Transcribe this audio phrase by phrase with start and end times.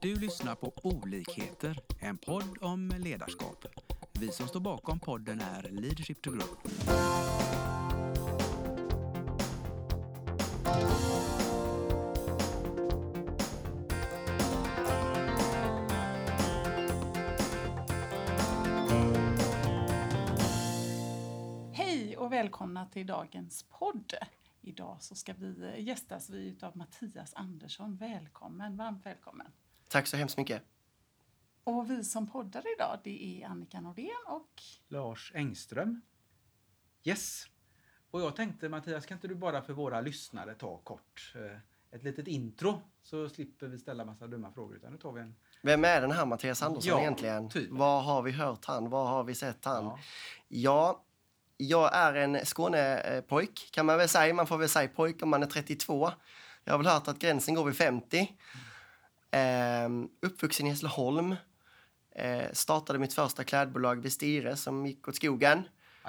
[0.00, 3.64] Du lyssnar på Olikheter, en podd om ledarskap.
[4.20, 6.56] Vi som står bakom podden är Leadership to Grow.
[21.72, 24.12] Hej och välkomna till dagens podd.
[24.60, 27.96] Idag så ska vi gästas vi av Mattias Andersson.
[27.96, 29.46] Välkommen, varmt välkommen.
[29.88, 30.62] Tack så hemskt mycket.
[31.64, 36.00] Och vi som poddar idag det är Annika Nordén och Lars Engström.
[37.04, 37.44] Yes.
[38.10, 42.02] Och jag tänkte Mattias, kan inte du bara för våra lyssnare ta kort eh, ett
[42.02, 45.36] litet intro så slipper vi ställa massa dumma frågor utan nu tar vi en...
[45.62, 47.48] Vem är den här Mattias Andersson Ja, egentligen?
[47.50, 47.70] typ.
[47.70, 48.90] Var har vi hört han?
[48.90, 49.84] Var har vi sett han?
[49.84, 49.98] Ja.
[50.48, 51.02] Ja,
[51.56, 54.34] jag är en Skånepojk kan man väl säga.
[54.34, 56.10] Man får väl säga pojk om man är 32.
[56.64, 58.36] Jag har väl hört att gränsen går vid 50.
[59.30, 61.36] Ehm, uppvuxen i Hässleholm.
[62.16, 65.62] Ehm, startade mitt första klädbolag vid Stire som gick åt skogen.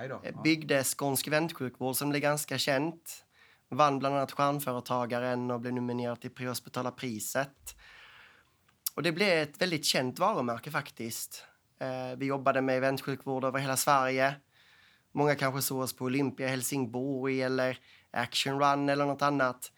[0.10, 0.16] Då.
[0.24, 0.42] Eh, Ja.
[0.42, 3.24] Byggde Skånsk Eventsjukvård som blev ganska känt.
[3.70, 7.76] Vann bland annat Stjärnföretagaren och blev nominerad till Prehospitala priset.
[8.96, 11.46] Och det blev ett väldigt känt varumärke faktiskt.
[11.80, 14.36] Eh, vi jobbade med eventsjukvård över hela Sverige.
[15.12, 17.80] Många kanske såg oss på Olympia, Helsingborg eller
[18.12, 19.72] Action Run eller något annat.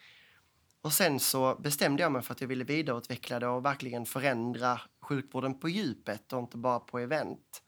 [0.81, 4.81] Och sen så bestämde jag mig för att jag ville vidareutveckla det och verkligen förändra
[5.01, 7.63] sjukvården på djupet och inte bara på event.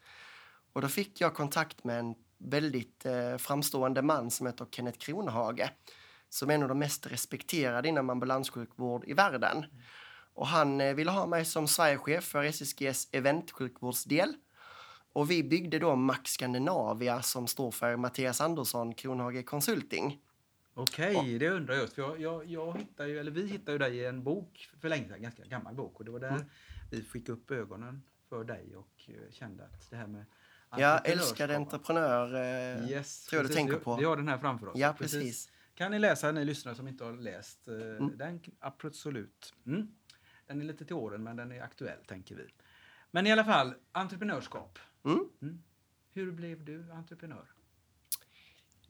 [0.73, 5.71] Och då fick jag kontakt med en väldigt eh, framstående man som heter Kenneth Kronhage.
[6.29, 9.65] Som är en av de mest respekterade inom ambulanssjukvård i världen.
[10.33, 14.33] Och han eh, ville ha mig som Sverigechef för SSGs eventsjukvårdsdel.
[15.13, 20.19] Och vi byggde då Max Scandinavia som står för Mattias Andersson Kronhage Consulting.
[20.81, 21.93] Okej, det undrar jag just.
[21.93, 24.89] För jag, jag, jag hittar ju, eller vi hittade ju dig i en bok för
[24.89, 25.99] länge sedan, ganska gammal bok.
[25.99, 26.43] Och det var där Mm.
[26.91, 30.25] vi fick upp ögonen för dig och eh, kände att det här med
[30.77, 32.35] Jag älskade entreprenör.
[32.35, 33.55] Eh, Yes, tror jag du precis.
[33.55, 33.95] tänker på.
[33.95, 34.77] Vi har den här framför oss.
[34.77, 35.51] Ja, precis.
[35.75, 38.17] Kan ni läsa, ni lyssnare som inte har läst eh, Mm.
[38.17, 38.39] den?
[38.59, 39.53] Absolut.
[39.65, 39.87] Mm.
[40.47, 42.47] Den är lite till åren, men den är aktuell, tänker vi.
[43.11, 44.79] Men i alla fall, entreprenörskap.
[45.05, 45.63] Mm.
[46.13, 47.45] Hur blev du entreprenör?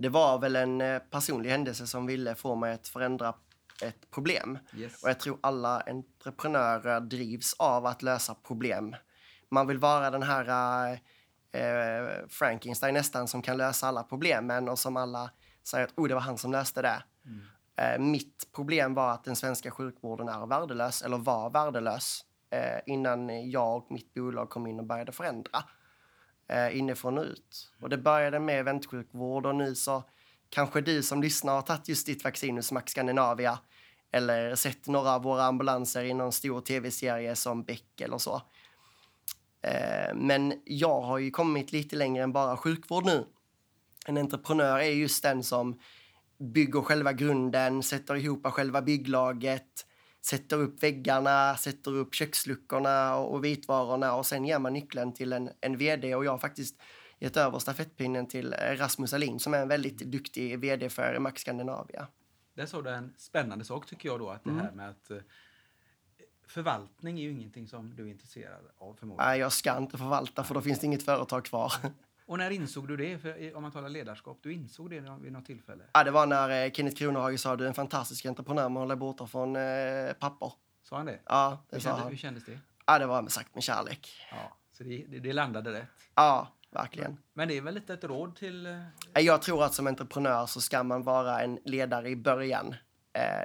[0.02, 3.34] Det var väl en eh, personlig händelse som ville få mig att förändra
[3.82, 4.60] ett problem.
[4.76, 5.04] Yes.
[5.04, 8.96] Och jag tror alla entreprenörer drivs av att lösa problem.
[9.50, 10.92] Man vill vara den här
[11.52, 15.32] eh, Frankenstein nästan som kan lösa alla problemen och som alla
[15.64, 17.04] säger att oh, det var han som löste det.
[17.26, 17.42] Mm.
[17.76, 23.50] Eh, mitt problem var att den svenska sjukvården är värdelös, eller var värdelös, eh, innan
[23.50, 25.64] jag och mitt bolag kom in och började förändra
[26.52, 27.72] eh, inifrån och ut.
[27.82, 30.04] Och det började med väntsjukvård och nu så
[30.50, 33.60] kanske du som lyssnar har tagit just ditt vaccin hos Max Scandinavia
[34.12, 38.42] eller sett några av våra ambulanser i någon stor tv-serie som Beck eller så.
[39.62, 43.26] Eh, men jag har ju kommit lite längre än bara sjukvård nu.
[44.06, 45.80] En entreprenör är just den som
[46.40, 49.86] bygger själva grunden, sätter ihop själva bygglaget,
[50.26, 55.34] sätter upp väggarna, sätter upp köksluckorna och, och vitvarorna och sen ger man nyckeln till
[55.34, 56.82] en, en vd och jag har faktiskt
[57.20, 61.42] gett över stafettpinnen till eh, Rasmus Alin som är en väldigt duktig vd för Max
[61.42, 62.08] Scandinavia.
[62.54, 64.66] Där sa du en spännande sak tycker jag då, att det Mm.
[64.66, 65.18] här med att eh,
[66.48, 69.30] förvaltning är ju ingenting som du är intresserad av förmodligen.
[69.30, 71.74] Nej, jag ska inte förvalta för då finns det inget företag kvar.
[72.32, 73.18] Och när insåg du det?
[73.20, 75.84] För om man talar ledarskap, du insåg det vid något tillfälle?
[75.94, 78.96] Ja, det var när eh, Kenneth Kronhage sa du är en fantastisk entreprenör men håller
[78.96, 80.54] borta från eh, papper.
[80.84, 81.20] Sa han det?
[81.26, 82.10] Ja, det Hur, sa kände, han.
[82.12, 82.60] hur kändes det?
[82.86, 84.10] Ja, det var sagt med kärlek.
[84.32, 85.88] Ja, så det, det, det landade rätt.
[86.16, 87.18] Ja, verkligen.
[87.34, 88.66] Men det är väl lite ett råd till...
[88.66, 88.74] eh,
[89.14, 92.76] Eh, Jag tror att som entreprenör så ska man vara en ledare i början.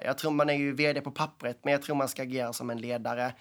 [0.03, 2.71] Jag tror man är ju vd på pappret, men jag tror man ska agera som
[2.71, 3.35] en ledare.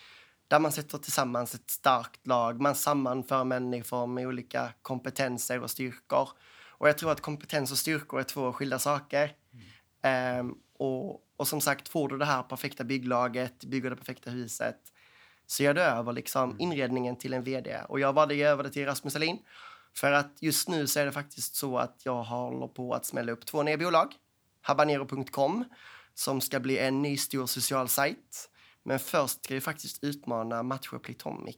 [0.48, 6.30] Där man sätter tillsammans ett starkt lag, man sammanför människor med olika kompetenser och styrkor.
[6.78, 9.32] Och jag tror att kompetens och styrkor är två skilda saker.
[10.02, 14.78] Ehm, och, och som sagt, får du det här perfekta bygglaget, bygger det perfekta huset,
[15.48, 17.82] så gör du över liksom inredningen till en vd.
[17.90, 19.40] Och jag valde att över det till Rasmus Alin.
[19.96, 23.32] För att just nu så är det faktiskt så att jag håller på att smälla
[23.32, 24.14] upp två nya bolag.
[24.62, 25.66] Habanero.com
[26.14, 28.50] som ska bli en ny stor social sajt.
[28.88, 31.58] Men först ska vi faktiskt utmana Matcha Plitomic.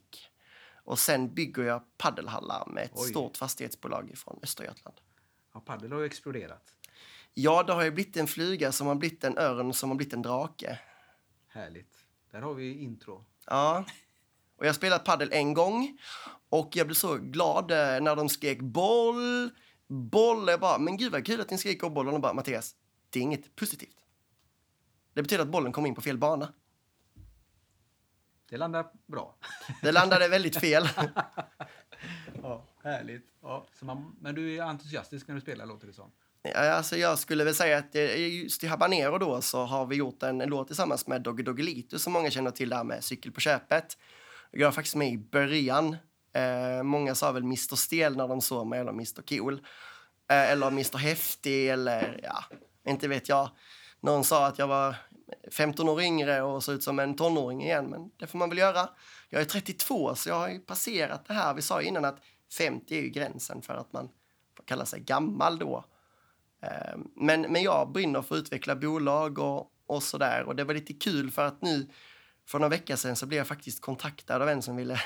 [0.84, 3.08] Och sen bygger jag paddelhallar med ett Oj.
[3.10, 4.96] stort fastighetsbolag från Östergötland.
[5.54, 6.72] Ja, padel har ju exploderat.
[7.34, 10.14] Ja, det har ju blivit en flyga som har blivit en örn som har blivit
[10.14, 10.78] en drake.
[11.48, 12.04] Härligt.
[12.30, 13.24] Där har vi intro.
[13.46, 13.84] Ja.
[14.56, 15.98] Och jag har spelat paddel en gång
[16.48, 19.50] och jag blev så glad eh, när de skrek boll,
[19.86, 20.48] boll.
[20.48, 22.06] Jag bara, men gud vad kul att ni skriker boll.
[22.06, 22.74] Och de bara, Mattias,
[23.10, 23.96] det är inget positivt.
[25.14, 26.52] Det betyder att bollen kom in på fel bana.
[28.48, 29.34] Det landar bra.
[29.82, 30.88] Det landade väldigt fel.
[32.42, 33.26] Ja, härligt.
[33.42, 36.10] Ja, man, men du är entusiastisk när du spelar låter det som.
[36.42, 39.96] Ja, Alltså jag skulle väl säga att eh, just i Habanero då så har vi
[39.96, 43.32] gjort en, en låt tillsammans med Doggy Doggelito som många känner till där med Cykel
[43.32, 43.98] på köpet.
[44.50, 45.96] Jag var faktiskt med i början.
[46.32, 49.54] Eh, många sa väl Mr Stel när de såg mig eller Mr Cool.
[50.30, 52.44] Eh, eller Mr Häftig eller ja,
[52.86, 53.50] inte vet jag.
[54.00, 54.94] Någon sa att jag var
[55.50, 58.58] 15 år yngre och ser ut som en tonåring igen, men det får man väl
[58.58, 58.88] göra.
[59.28, 61.54] Jag är 32 så jag har ju passerat det här.
[61.54, 62.18] Vi sa ju innan att
[62.58, 64.08] 50 är ju gränsen för att man
[64.56, 65.84] får kalla sig gammal då.
[66.60, 70.42] Ehm, men, men jag brinner för att utveckla bolag och, och sådär.
[70.42, 71.88] Och det var lite kul för att nu
[72.46, 75.00] för några veckor sedan så blev jag faktiskt kontaktad av en som ville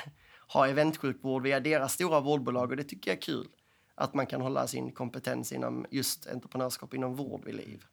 [0.47, 3.47] ha eventsjukvård via deras stora vårdbolag och det tycker jag är kul.
[3.95, 7.85] Att man kan hålla sin kompetens inom just entreprenörskap inom vård vid liv.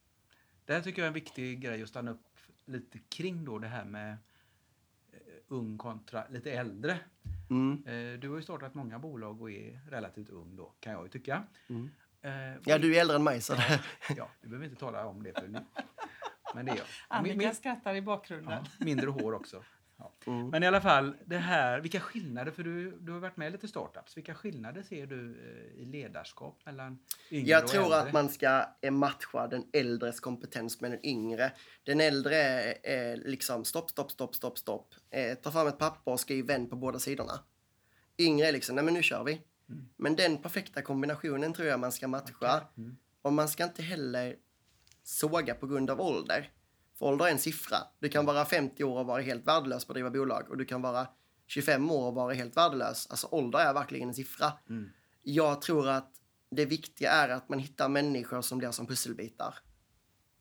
[0.64, 2.26] Det här tycker jag är en viktig grej att stanna upp
[2.64, 4.12] lite kring då det här med
[5.12, 5.18] eh,
[5.48, 6.98] ung kontra lite äldre.
[7.50, 7.84] Mm.
[7.86, 11.08] Eh, du har ju startat många bolag och är relativt ung då, kan jag ju
[11.08, 11.42] tycka.
[11.68, 11.90] Mm.
[12.22, 13.54] Eh, Ja, du är äldre än mig så
[14.16, 15.58] Ja, du behöver inte tala om det för nu.
[16.54, 16.86] Men det är jag.
[17.08, 18.64] Annika Min- min- skrattar i bakgrunden.
[18.78, 19.62] Ja, mindre hår också.
[20.00, 20.12] Ja.
[20.26, 20.49] Mm.
[20.49, 23.50] Men i alla fall, det här, vilka skillnader, för du, du har varit med i
[23.50, 26.99] lite startups, vilka skillnader ser du eh, i ledarskap mellan
[27.31, 28.00] yngre Jag och tror äldre?
[28.00, 31.52] att man ska eh, matcha den äldres kompetens med den yngre.
[31.85, 34.94] Den äldre är, är liksom stopp, stopp, stopp, stopp, stopp.
[35.11, 37.32] Eh, ta fram ett papper och skriv vänd på båda sidorna.
[38.19, 39.32] Yngre är liksom, nej men nu kör vi.
[39.69, 39.88] Mm.
[39.97, 42.67] Men den perfekta kombinationen tror jag man ska matcha.
[42.76, 42.97] Mm.
[43.23, 44.37] Och man ska inte heller
[45.02, 46.50] såga på grund av ålder.
[47.00, 47.79] För ålder är en siffra.
[47.99, 50.50] Du kan vara 50 år och vara helt värdelös på att driva bolag.
[50.50, 51.06] Och du kan vara
[51.47, 53.06] 25 år och vara helt värdelös.
[53.11, 54.52] Alltså ålder är verkligen en siffra.
[54.69, 54.91] Mm.
[55.23, 56.12] Jag tror att
[56.50, 59.55] det viktiga är att man hittar människor som blir som pusselbitar.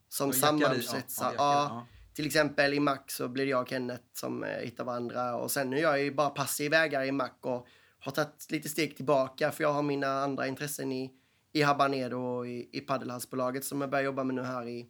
[0.10, 1.20] Som sammansätts.
[1.22, 5.36] ja, Ja, Till exempel i Mac så blir jag och Kenneth som eh, hittar varandra.
[5.36, 7.68] Och sen nu är jag ju bara passiv ägare i Mac och
[8.00, 11.12] har tagit lite steg tillbaka för jag har mina andra intressen i,
[11.52, 14.90] i Habanero och i, i paddelhalsbolaget som jag börjar jobba med nu här i,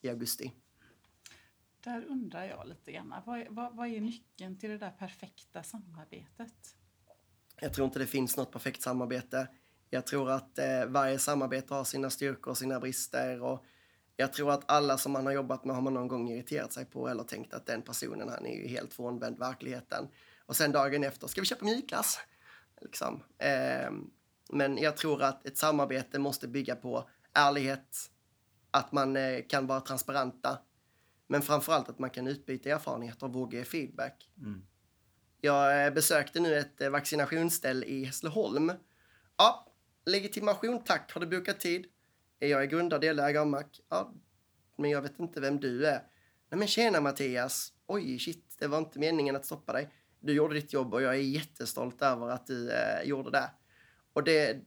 [0.00, 0.52] i augusti.
[1.80, 3.14] Där undrar jag lite grann.
[3.26, 6.76] Vad är, vad, vad är nyckeln till det där perfekta samarbetet?
[7.60, 9.48] Jag tror inte det finns något perfekt samarbete.
[9.90, 13.42] Jag tror att eh, varje samarbete har sina styrkor och sina brister.
[13.42, 13.64] Och
[14.16, 16.84] jag tror att alla som man har jobbat med har man någon gång irriterat sig
[16.84, 20.08] på eller tänkt att den personen han är ju helt frånvänd verkligheten.
[20.46, 22.18] Och sen dagen efter, ska vi köpa mjukglass?
[22.80, 23.22] Liksom.
[23.38, 23.90] Eh,
[24.48, 28.10] men jag tror att ett samarbete måste bygga på ärlighet,
[28.70, 30.58] att man eh, kan vara transparenta,
[31.28, 34.28] men framförallt att man kan utbyta erfarenheter och våga ge feedback.
[34.38, 34.62] Mm.
[35.40, 38.72] Jag eh, besökte nu ett eh, vaccinationsställ i Hässleholm.
[39.36, 39.72] Ja,
[40.06, 41.12] legitimation tack.
[41.12, 41.86] Har du bokat tid?
[42.38, 43.64] Jag är grundad delägare av Mac.
[43.88, 44.14] Ja,
[44.76, 46.02] men jag vet inte vem du är.
[46.50, 47.72] Nej men tjena Mattias.
[47.86, 49.88] Oj, shit, det var inte meningen att stoppa dig.
[50.20, 53.50] Du gjorde ditt jobb och jag är jättestolt över att du eh, gjorde det.
[54.12, 54.60] Och det,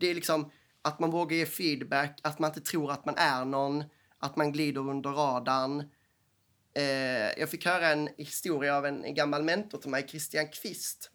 [0.00, 0.50] det är liksom
[0.82, 3.84] att man vågar ge feedback, att man inte tror att man är någon,
[4.18, 5.90] att man glider under radarn.
[6.74, 11.10] Eh, jag fick höra en historia av en gammal mentor till mig, Christian Kvist,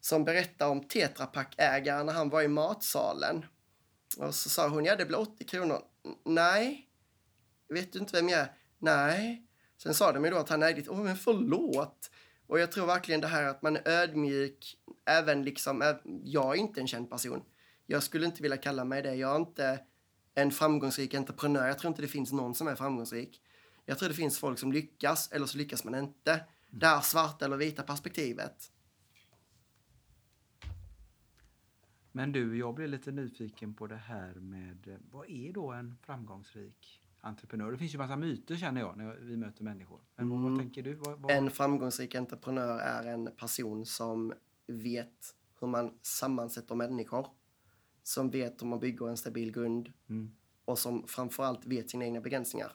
[0.00, 3.46] som berättade om Tetra Pak-ägaren när han var i matsalen.
[4.18, 5.82] Och så sa hon, ja det blir 80 kronor.
[6.24, 6.88] Nej.
[7.68, 8.52] Vet du inte vem jag är?
[8.78, 9.46] Nej.
[9.82, 12.10] Sen sa de ju då att han ägde, åh men förlåt.
[12.46, 14.76] Och jag tror verkligen det här att man är ödmjuk,
[15.06, 17.42] även liksom, jag är inte en känd person.
[17.86, 19.14] Jag skulle inte vilja kalla mig det.
[19.14, 19.78] Jag är inte
[20.34, 21.66] en framgångsrik entreprenör.
[21.66, 23.40] Jag tror inte det finns någon som är framgångsrik.
[23.86, 26.44] Jag tror det finns folk som lyckas, eller så lyckas man inte.
[26.70, 28.70] Det här svarta eller vita perspektivet.
[32.12, 35.96] Men du, jag blev lite nyfiken på det här med eh, vad är då en
[36.02, 37.72] framgångsrik entreprenör?
[37.72, 40.00] Det finns ju massa myter känner jag när vi möter människor.
[40.16, 40.58] Men vad, vad Mm.
[40.64, 40.94] tänker du?
[40.94, 41.30] Vad, vad...
[41.30, 44.32] En framgångsrik entreprenör är en person som
[44.66, 47.26] vet hur man sammansätter människor.
[48.02, 50.30] Som vet hur man bygger en stabil grund Mm.
[50.64, 52.72] och som framförallt vet sina egna begränsningar.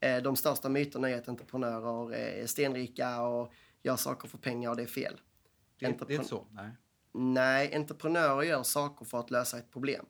[0.00, 4.76] Eh, De största myterna är att entreprenörer är stenrika och gör saker för pengar och
[4.76, 5.14] det är fel.
[5.16, 5.20] Det,
[5.78, 6.46] det är entrepren- inte så?
[6.50, 6.70] Nej.
[7.12, 10.06] Nej, entreprenörer gör saker för att lösa ett problem.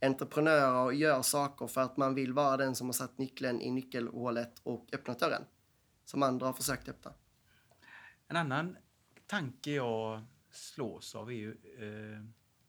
[0.00, 4.58] Entreprenörer gör saker för att man vill vara den som har satt nyckeln i nyckelhålet
[4.62, 5.42] och öppnat dörren.
[6.04, 7.12] Som andra har försökt öppna.
[8.28, 8.76] En annan
[9.26, 12.24] tanke jag slås av är ju eh,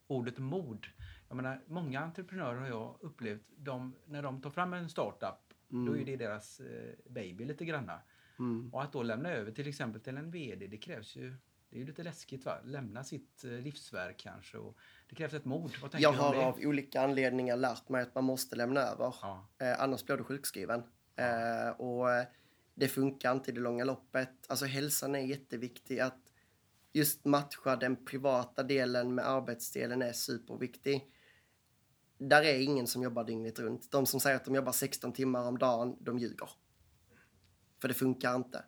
[0.08, 0.88] ordet mod.
[1.28, 5.98] Jag menar, många entreprenörer har jag upplevt, de, när de tar fram en startup, då
[5.98, 8.02] är det deras eh, baby lite granna.
[8.40, 8.74] Mm.
[8.74, 11.36] Och att då lämna över till exempel till en VD, det krävs ju
[11.72, 12.58] det är ju lite läskigt va?
[12.64, 14.58] Lämna sitt eh, livsverk kanske.
[14.58, 14.78] Och
[15.10, 15.72] det krävs ett mod.
[15.98, 19.16] Jag har av olika anledningar lärt mig att man måste lämna över.
[19.22, 19.50] Ja.
[19.58, 20.84] Eh, annars blir du sjukskriven.
[21.16, 22.26] Eh, och eh,
[22.74, 24.46] det funkar inte i det långa loppet.
[24.48, 26.00] Alltså hälsan är jätteviktig.
[26.00, 26.20] Att
[26.94, 31.12] just matcha den privata delen med arbetsdelen är superviktig.
[32.24, 33.92] Där är ingen som jobbar dygnet runt.
[33.92, 36.50] De som säger att de jobbar 16 timmar om dagen, de ljuger.
[37.82, 38.64] För det funkar inte.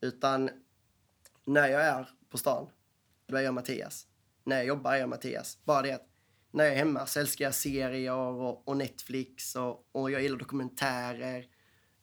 [0.00, 0.50] Utan
[1.44, 2.70] när jag är på stan,
[3.26, 4.06] då är jag Mattias.
[4.44, 5.58] När jag jobbar är jag Mattias.
[5.64, 6.08] Bara det att
[6.50, 10.38] när jag är hemma så älskar jag serier och, och Netflix och, och jag gillar
[10.38, 11.46] dokumentärer.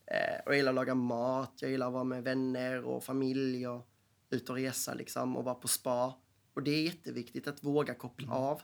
[0.06, 3.68] Eh, och jag gillar att laga mat, jag gillar att vara med vänner och familj
[3.68, 3.90] och
[4.30, 6.22] ut och resa liksom och vara på spa.
[6.54, 8.38] Och det är jätteviktigt att våga koppla Mm.
[8.38, 8.62] av.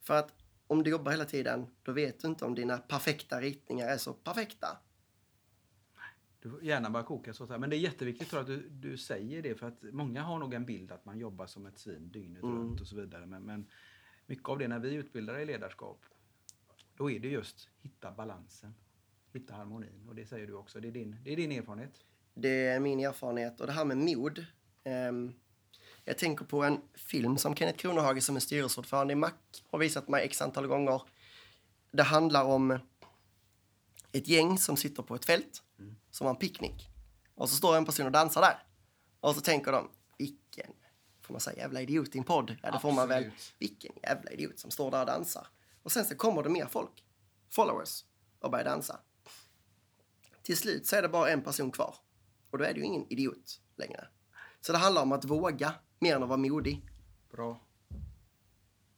[0.00, 0.37] För att
[0.68, 4.12] om du jobbar hela tiden, då vet du inte om dina perfekta ritningar är så
[4.12, 4.78] perfekta.
[6.40, 7.46] Du får gärna bara koka så.
[7.46, 7.58] här.
[7.58, 10.38] Men det är jätteviktigt tror jag, att du, du säger det för att många har
[10.38, 12.56] nog en bild att man jobbar som ett svin dygnet Mm.
[12.58, 13.26] runt och så vidare.
[13.26, 13.66] Men, men
[14.26, 16.00] mycket av det när vi utbildar i ledarskap,
[16.96, 18.74] då är det just hitta balansen,
[19.32, 20.08] hitta harmonin.
[20.08, 22.04] Och det säger du också, det är din, det är din erfarenhet.
[22.34, 23.60] Det är min erfarenhet.
[23.60, 24.46] Och det här med mod.
[24.84, 25.32] ehm,
[26.08, 29.32] jag tänker på en film som Kenneth Kronehage som är styrelseordförande i Mac
[29.70, 31.02] har visat mig x antal gånger.
[31.90, 32.78] Det handlar om
[34.12, 35.62] ett gäng som sitter på ett fält
[36.10, 36.88] som har en picknick.
[37.34, 38.62] Och så står en person och dansar där.
[39.20, 39.88] Och så tänker de,
[40.18, 40.70] vilken,
[41.22, 42.56] får man säga jävla idiot i en podd?
[42.62, 43.30] Ja, det får man väl.
[43.58, 45.46] Vilken jävla idiot som står där och dansar.
[45.82, 47.04] Och sen så kommer det mer folk,
[47.50, 48.04] followers,
[48.40, 49.00] och börjar dansa.
[50.42, 51.94] Till slut så är det bara en person kvar.
[52.50, 54.08] Och då är det ju ingen idiot längre.
[54.60, 56.82] Så det handlar om att våga mer än att vara modig.
[57.30, 57.60] Bra.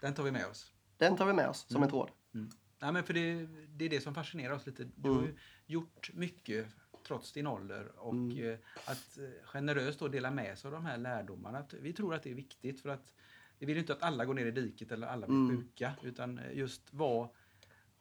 [0.01, 0.73] Den tar vi med oss.
[0.97, 2.11] Den tar vi med oss som ett råd.
[2.35, 2.51] Mm.
[2.83, 4.85] Nej, men för det, det är det som fascinerar oss lite.
[4.97, 5.31] Du har Mm.
[5.31, 6.67] ju gjort mycket
[7.07, 10.99] trots din ålder och eh, att eh, generöst då dela med sig av de här
[10.99, 11.65] lärdomarna.
[11.81, 13.15] Vi tror att det är viktigt för att
[13.59, 15.57] vi vill inte att alla går ner i diket eller alla blir Mm.
[15.57, 17.31] sjuka utan eh, just var,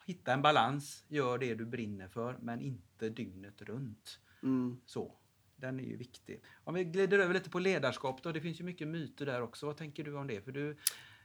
[0.06, 4.20] hitta en balans, gör det du brinner för men inte dygnet runt.
[4.44, 4.82] Mm.
[4.86, 5.15] Så.
[5.60, 6.44] Den är ju viktig.
[6.63, 9.66] Om vi glider över lite på ledarskap då, det finns ju mycket myter där också.
[9.66, 10.42] Vad tänker du om det?
[10.42, 10.72] För du,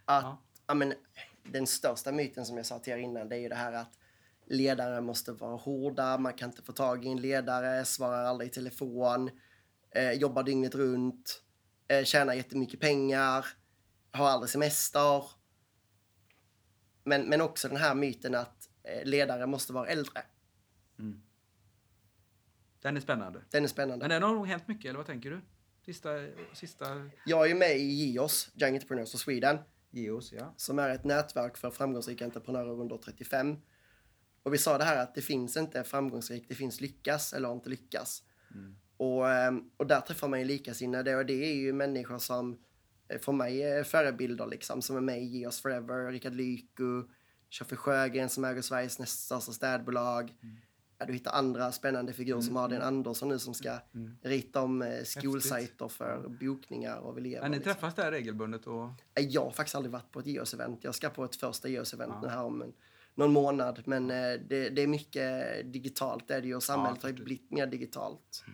[0.05, 0.43] Att, Ja.
[0.67, 0.75] ja.
[0.75, 0.95] men,
[1.43, 3.99] den största myten som jag sa till er innan det är ju det här att
[4.47, 8.53] ledare måste vara hårda, man kan inte få tag i en ledare, svarar aldrig i
[8.53, 9.31] telefon,
[9.91, 11.43] eh, jobbar dygnet runt,
[11.89, 13.47] eh, tjänar jättemycket pengar,
[14.13, 15.25] har aldrig semester.
[17.05, 20.23] Men, men också den här myten att eh, ledare måste vara äldre.
[22.85, 23.43] Den är spännande.
[23.51, 24.03] Den är spännande.
[24.03, 25.41] Men den har nog hänt mycket, eller vad tänker du?
[25.85, 26.09] Sista,
[26.53, 29.59] sista Jag är med i GIOS, Young Entrepreneurs of Sweden,
[29.91, 30.55] Geos, ja.
[30.57, 33.57] som är ett nätverk för framgångsrika entreprenörer under 35.
[34.43, 37.71] Och vi sa det här att det finns inte framgångsrikt, det finns lyckas eller inte
[37.71, 38.23] lyckas.
[38.97, 42.59] Och, ehm, och där träffar man ju likasinnade och det är ju människor som
[43.09, 47.09] eh, för mig är förebilder liksom, som är med i Ge oss Forever, Rickard Lyko,
[47.49, 50.35] Tjoffe Sjögren som äger Sveriges näst största städbolag.
[50.99, 53.79] Ja, du hittar andra spännande figurer som Adrian Andersson nu som ska
[54.23, 57.43] rita om eh, skolsajter för bokningar av elever.
[57.43, 57.75] Men ni liksom.
[57.75, 58.89] träffas där regelbundet och...
[59.17, 60.79] Nej, Jag har faktiskt aldrig varit på ett GEOS-event.
[60.81, 62.73] Jag ska på ett första GEOS-event nu här om en,
[63.15, 63.83] någon månad.
[63.85, 67.15] Men eh, det, det är mycket digitalt det är det ju och samhället har ju
[67.15, 68.45] blivit mer digitalt.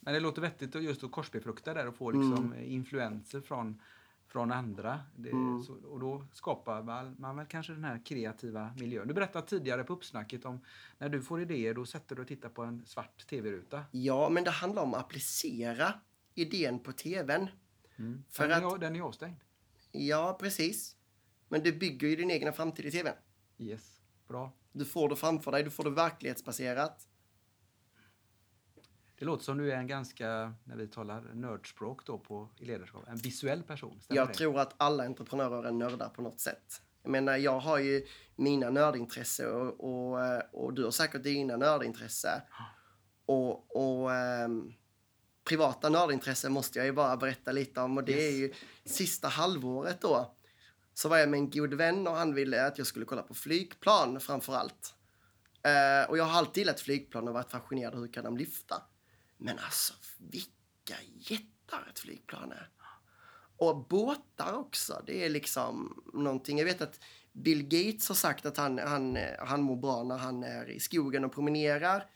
[0.00, 3.80] Men det låter vettigt att just att korsbefrukta där och få liksom influenser från,
[4.28, 5.00] från andra.
[5.16, 5.30] Det,
[5.66, 9.08] så, och då skapar man, man väl kanske den här kreativa miljön.
[9.08, 10.60] Du berättade tidigare på uppsnacket om
[10.98, 13.84] när du får idéer då sätter du och tittar på en svart tv-ruta.
[13.90, 15.94] Ja, men det handlar om att applicera
[16.34, 17.48] idén på tvn.
[18.28, 19.36] För den, att, är, den är avstängd.
[19.92, 20.96] ja, precis.
[21.48, 23.14] Men du bygger ju din egna framtid i tvn.
[23.58, 24.52] Yes, bra.
[24.72, 27.07] Du får det framför dig, du får det verklighetsbaserat.
[29.18, 33.04] Det låter som du är en ganska, när vi talar nördspråk då på i ledarskap,
[33.08, 34.00] en visuell person.
[34.00, 34.34] Stämmer Jag det?
[34.34, 36.82] tror att alla entreprenörer är nördar på något sätt.
[37.02, 38.06] Jag menar, jag har ju
[38.36, 40.20] mina nördintresse och, och,
[40.52, 42.42] och du har säkert dina nördintresse.
[43.26, 44.72] Och, och ehm,
[45.44, 48.52] privata nördintresse måste jag ju bara berätta lite om och det är ju
[48.84, 50.34] sista halvåret då.
[50.94, 53.34] Så var jag med en god vän och han ville att jag skulle kolla på
[53.34, 54.94] flygplan framför allt.
[55.62, 58.82] Eh, och jag har alltid gillat flygplan och varit fascinerad hur kan de lyfta.
[59.38, 62.68] Men alltså vilka jättar ett flygplan är.
[63.56, 65.02] Och båtar också.
[65.06, 66.58] Det är liksom någonting.
[66.58, 67.00] Jag vet att
[67.32, 71.24] Bill Gates har sagt att han, han, han mår bra när han är i skogen
[71.24, 72.10] och promenerar.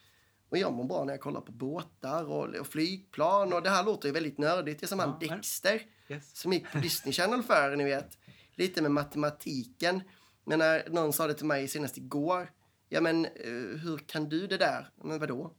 [0.48, 3.52] Och jag mår bra när jag kollar på båtar och, och flygplan.
[3.52, 4.80] Och det här låter ju väldigt nördigt.
[4.80, 6.36] Det är som han Ja, men- Dexter Yes.
[6.40, 8.18] som gick på Disney Channel för, ni vet.
[8.54, 10.00] Lite med matematiken.
[10.44, 12.50] Men när någon sa det till mig senast igår.
[12.88, 14.90] Ja men eh, hur kan du det där?
[15.04, 15.54] Men vadå?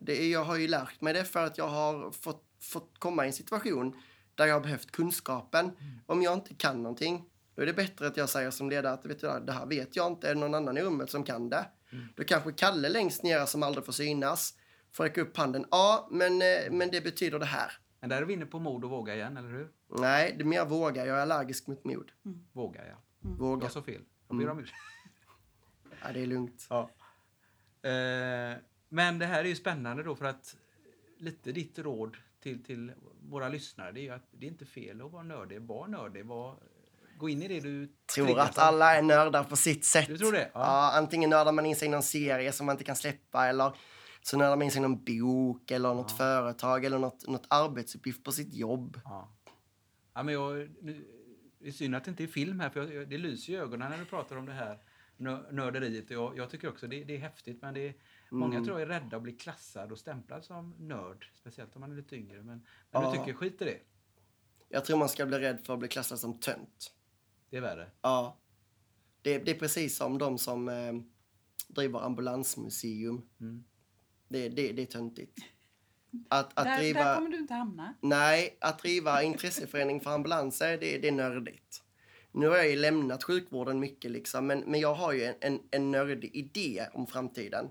[0.00, 3.24] Det är, jag har ju lärt mig det för att jag har fått, fått komma
[3.24, 3.96] i en situation
[4.34, 5.70] där jag har behövt kunskapen.
[6.06, 7.24] Om jag inte kan någonting,
[7.54, 9.96] då är det bättre att jag säger som ledare att vet du, det här vet
[9.96, 11.66] jag inte, är det någon annan i rummet som kan det?
[12.16, 14.54] Då kanske Kalle längst ner som aldrig får synas
[14.92, 15.66] Får räcka upp handen.
[15.70, 17.72] Ja, men, eh, men det betyder det här.
[18.00, 19.70] Men där är vi inne på mod och våga igen, eller hur?
[19.88, 21.06] Nej, det är mer våga.
[21.06, 22.12] Jag är allergisk mot mod.
[22.52, 22.96] Våga, ja.
[23.20, 23.64] Våga.
[23.64, 24.02] Jag sa fel.
[24.28, 24.78] Jag ber om ursäkt.
[26.02, 26.66] Ja, det är lugnt.
[26.70, 26.90] Ja.
[27.82, 28.56] Eh,
[28.88, 30.56] men det här är ju spännande då för att
[31.18, 32.92] lite ditt råd till, till
[33.22, 35.62] våra lyssnare det är ju att det är inte fel att vara nördig.
[35.62, 36.26] Var nördig.
[36.26, 36.56] Var,
[37.18, 40.06] gå in i det du tror att alla är nördar på sitt sätt.
[40.06, 40.50] Du tror det?
[40.54, 40.60] Ja.
[40.60, 40.98] Ja.
[40.98, 43.72] antingen nördar man in sig i någon serie som man inte kan släppa eller
[44.22, 48.24] så nördar man in sig i någon bok eller något företag eller något, något arbetsuppgift
[48.24, 49.00] på sitt jobb.
[49.04, 49.32] Ja.
[50.14, 50.68] ja men jag,
[51.60, 53.90] det är synd att det inte är film här, för jag, det lyser i ögonen
[53.90, 54.78] när du pratar om det här
[55.16, 56.10] nö- nörderiet.
[56.10, 57.94] Jag, jag tycker också det, det är häftigt, men det
[58.30, 58.64] många Mm.
[58.66, 61.30] tror jag är rädda att bli klassad och stämplad som nörd.
[61.34, 62.36] Speciellt om man är lite yngre.
[62.36, 63.10] Men, men Ja.
[63.12, 63.78] du tycker skit i det.
[64.68, 66.92] Jag tror man ska bli rädd för att bli klassad som tönt.
[67.50, 67.90] Det är värre.
[68.02, 68.36] Ja.
[69.22, 70.92] Det, det är precis som de som eh,
[71.68, 73.22] driver ambulansmuseum.
[73.40, 73.64] Mm.
[74.28, 75.38] Det, det, det är töntigt.
[76.28, 77.04] Att, att där, driva...
[77.04, 77.94] där kommer du inte hamna.
[78.00, 81.82] Nej, att driva intresseförening för ambulanser, det, det är nördigt.
[82.32, 85.60] Nu har jag ju lämnat sjukvården mycket, liksom, men, men jag har ju en, en,
[85.70, 87.70] en nördig idé om framtiden.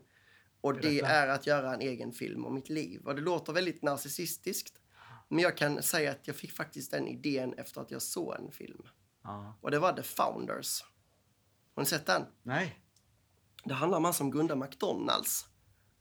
[0.68, 3.02] Och det är att göra en egen film om mitt liv.
[3.06, 4.74] Och det låter väldigt narcissistiskt.
[5.28, 8.52] Men jag kan säga att jag fick faktiskt den idén efter att jag såg en
[8.52, 8.82] film.
[9.24, 9.58] Ja.
[9.62, 10.84] Och det var The Founders.
[11.76, 12.22] Har ni sett den?
[12.44, 12.80] Nej.
[13.64, 15.46] Det handlar massa om Gunda McDonalds.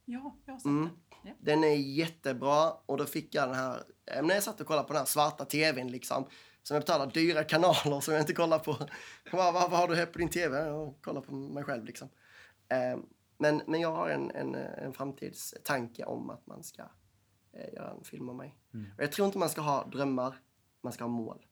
[0.04, 0.82] Ja, jag har sett Mm.
[0.84, 0.96] den.
[1.24, 1.32] Ja.
[1.40, 3.82] Den är jättebra och då fick jag den här,
[4.22, 6.26] när jag satt och kollade på den här svarta tvn liksom,
[6.62, 8.72] som jag betalar dyra kanaler som jag inte kollar på.
[9.32, 10.58] Bara, vad, vad har du här på din tv?
[10.66, 12.08] Jag kollar på mig själv liksom.
[12.68, 12.98] Eh,
[13.38, 16.82] men, men jag har en, en, en framtidstanke om att man ska
[17.52, 18.58] eh, göra en film om mig.
[18.74, 18.86] Mm.
[18.96, 20.34] Och jag tror inte man ska ha drömmar,
[20.80, 21.46] man ska ha mål.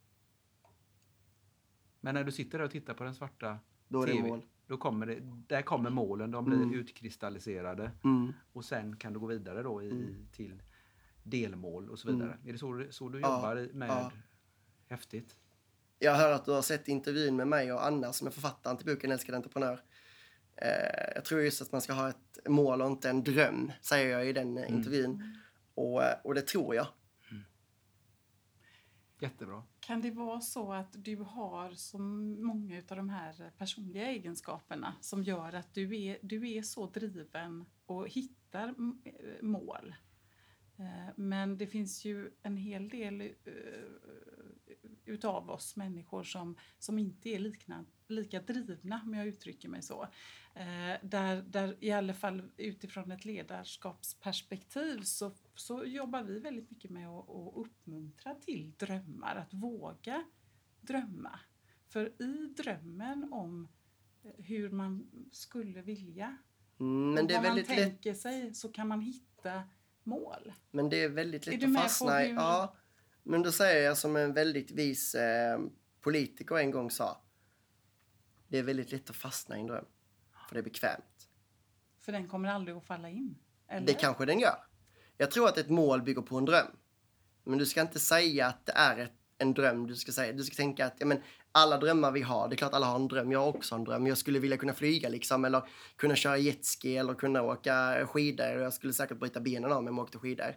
[2.01, 4.47] Men när du sitter där och tittar på den svarta Då är det TV, mål.
[4.67, 6.75] Då kommer det, där kommer målen, de blir Mm.
[6.75, 7.91] utkristalliserade.
[8.05, 8.33] Mm.
[8.53, 10.29] Och sen kan du gå vidare då i, Mm.
[10.33, 10.63] till
[11.23, 12.39] delmål och så vidare.
[12.45, 14.13] Är det så, så du Ja, jobbar i- med ja.
[14.87, 15.37] häftigt?
[15.99, 18.87] Jag hör att du har sett intervjun med mig och Anna som är författaren till
[18.87, 19.81] boken Älskade entreprenör.
[20.57, 24.19] Eh, jag tror just att man ska ha ett mål och inte en dröm, säger
[24.19, 25.39] jag i den eh, intervjun.
[25.75, 26.87] Och, eh, och det tror jag.
[29.21, 29.63] Jättebra.
[29.81, 35.23] Kan det vara så att du har så många av de här personliga egenskaperna som
[35.23, 39.95] gör att du är, du är så driven och hittar eh, mål?
[41.17, 43.33] Men det finns ju en hel del
[45.05, 50.03] utav oss människor som, som inte är likna, lika drivna, om jag uttrycker mig så.
[50.55, 56.91] Eh, Där, där i alla fall utifrån ett ledarskapsperspektiv så, så jobbar vi väldigt mycket
[56.91, 60.25] med att, att uppmuntra till drömmar, att våga
[60.81, 61.41] drömma.
[61.89, 63.69] För i drömmen om
[64.39, 66.37] hur man skulle vilja
[66.81, 69.63] Mm, men och är vad man väldigt lätt tänker sig så kan man hitta
[70.03, 70.53] mål.
[70.71, 72.31] Men det är väldigt Är lätt du att fastna i...
[72.31, 72.77] Ja,
[73.25, 75.61] men då säger jag som en väldigt vis eh,
[76.01, 77.21] politiker en gång sa.
[78.49, 79.85] Det är väldigt lätt att fastna i en dröm.
[80.49, 81.29] För det är bekvämt.
[82.01, 83.39] För den kommer aldrig att falla in.
[83.69, 83.87] Eller?
[83.87, 84.57] Det kanske den gör.
[85.17, 86.67] Jag tror att ett mål bygger på en dröm.
[87.45, 89.87] Men du ska inte säga att det är ett, en dröm.
[89.87, 92.57] Du ska, säga, du ska tänka att ja, men alla drömmar vi har, det är
[92.57, 93.33] klart alla har en dröm.
[93.33, 94.07] Jag har också en dröm.
[94.07, 95.63] Jag skulle vilja kunna flyga liksom, eller
[95.97, 98.47] kunna köra jetski eller kunna åka skidor.
[98.47, 100.57] Jag skulle säkert bryta benen av mig om jag åkte skidor.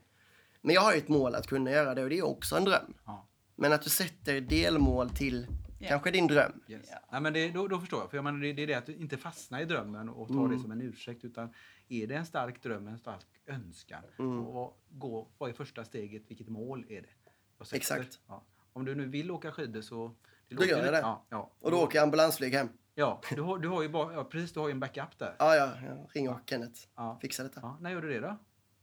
[0.61, 2.65] Men jag har ju ett mål att kunna göra det och det är också en
[2.65, 2.93] dröm.
[3.05, 3.27] Ja.
[3.55, 5.47] Men att du sätter delmål till
[5.79, 5.87] Ja.
[5.89, 6.61] kanske din dröm.
[6.67, 6.87] Yes.
[6.91, 6.97] Ja.
[7.11, 8.09] Nej, men det, då, då förstår jag.
[8.09, 10.35] För jag menar, det, det är det att du inte fastnar i drömmen och tar
[10.35, 10.51] Mm.
[10.51, 11.23] det som en ursäkt.
[11.25, 11.53] Utan
[11.89, 14.03] är det en stark dröm, en stark önskan.
[14.19, 14.39] Mm.
[14.47, 16.23] Och vad, gå, vad är första steget?
[16.27, 17.75] Vilket mål är det?
[17.77, 18.19] Exakt.
[18.27, 18.43] Ja.
[18.73, 20.07] Om du nu vill åka skidor så...
[20.47, 20.99] Det Då låter gör jag det.
[20.99, 21.51] Ja, ja.
[21.59, 22.69] Och då åker jag ambulansflyg hem.
[22.95, 25.35] Ja, du har, du har ju bara, ja, precis, du har ju en backup där.
[25.39, 26.81] Ja, ja, jag ringer Kenneth.
[26.95, 27.17] Ja.
[27.21, 27.59] Fixar detta.
[27.63, 28.37] Ja, när gör du det då?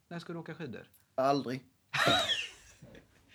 [0.08, 0.88] När ska du åka skidor?
[1.14, 1.64] Aldrig.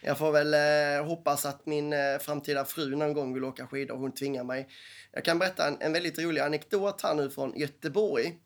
[0.02, 3.96] Jag får väl eh, hoppas att min eh, framtida fru någon gång vill åka skidor.
[3.96, 4.70] Hon tvingar mig.
[5.12, 8.40] Jag kan berätta en, en väldigt rolig anekdot här nu från Göteborg.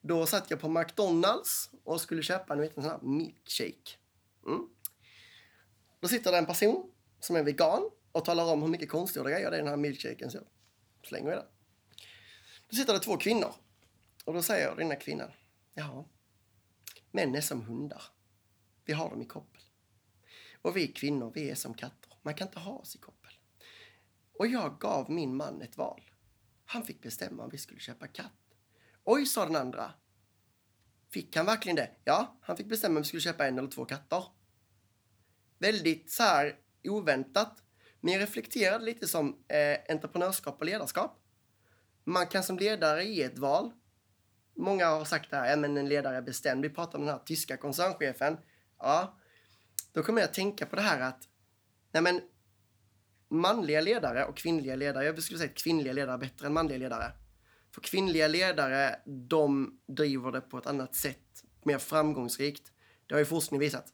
[0.00, 3.96] Då satt jag på McDonalds och skulle köpa en liten sån här milkshake.
[4.46, 4.68] Mm.
[6.00, 9.50] Då sitter det en person som är vegan och talar om hur mycket konstgjorda grejer
[9.50, 10.30] det är i den här milkshaken.
[10.30, 10.46] Så jag
[11.08, 11.46] slänger jag den.
[12.68, 13.54] Då sitter det två kvinnor.
[14.24, 15.30] Och då säger den här kvinnan.
[15.74, 16.08] Ja,
[17.10, 18.02] män är som hundar.
[18.86, 19.62] Vi har dem i koppel.
[20.62, 22.12] Och vi kvinnor, vi är som katter.
[22.22, 23.32] Man kan inte ha oss i koppel.
[24.38, 26.10] Och jag gav min man ett val.
[26.64, 28.32] Han fick bestämma om vi skulle köpa katt.
[29.04, 29.92] Oj, sa den andra.
[31.10, 31.90] Fick han verkligen det?
[32.04, 34.24] Ja, han fick bestämma om vi skulle köpa en eller två katter.
[35.58, 37.62] Väldigt så här oväntat.
[38.00, 41.22] Men jag reflekterade lite som eh, entreprenörskap och ledarskap.
[42.04, 43.72] Man kan som ledare ge ett val.
[44.56, 46.62] många har sagt det här, ja, men en ledare är bestämd.
[46.62, 48.38] Vi pratar om den här tyska koncernchefen.
[48.78, 49.18] Ja,
[49.92, 51.28] då kommer jag att tänka på det här att
[51.92, 52.20] nej men,
[53.28, 57.12] manliga ledare och kvinnliga ledare, jag skulle säga att kvinnliga ledare bättre än manliga ledare.
[57.74, 62.72] För kvinnliga ledare, de driver det på ett annat sätt, mer framgångsrikt.
[63.06, 63.92] Det har ju forskning visat.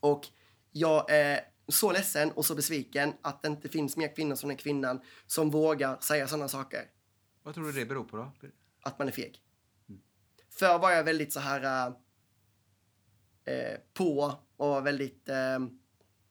[0.00, 0.28] Och
[0.70, 4.56] jag är så ledsen och så besviken att det inte finns mer kvinnor som den
[4.56, 6.90] kvinnan som vågar säga sådana saker.
[7.42, 8.32] Vad tror du det beror på då?
[8.82, 9.42] Att man är feg.
[10.50, 11.92] Förr var jag väldigt så här
[13.44, 15.58] eh, på och väldigt eh,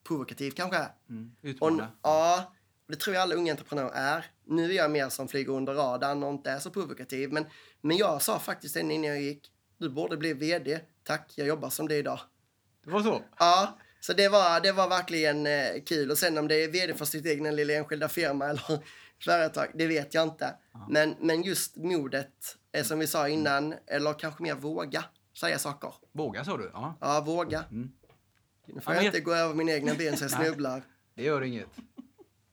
[0.08, 0.88] provokativ kanske.
[1.08, 1.32] Mm.
[1.42, 1.92] Och, Utmana?
[2.02, 2.52] ja,
[2.88, 4.26] det tror jag alla unga entreprenörer är.
[4.44, 7.32] Nu är jag mer som flyger under radarn och inte är så provokativ.
[7.32, 7.46] Men,
[7.80, 9.50] men jag sa faktiskt innan jag gick.
[9.78, 10.80] Du borde bli VD.
[11.04, 12.20] Tack, jag jobbar som det idag.
[12.84, 13.22] Det var så?
[13.38, 16.10] Ja, så det var, det var verkligen eh, kul.
[16.10, 18.78] Och sen om det är VD för sitt egna lilla enskilda firma eller
[19.24, 20.54] företag, det vet jag inte.
[20.88, 25.94] Men, men just modet, eh, som vi sa innan, eller kanske mer våga säga saker.
[26.12, 26.70] Våga sa du?
[26.72, 26.98] Ja.
[27.00, 27.64] Ja, våga.
[27.70, 27.92] Mm.
[28.66, 30.82] Nu får Ja, jag inte gå över mina egna ben så jag snubblar.
[31.14, 31.68] Det gör inget.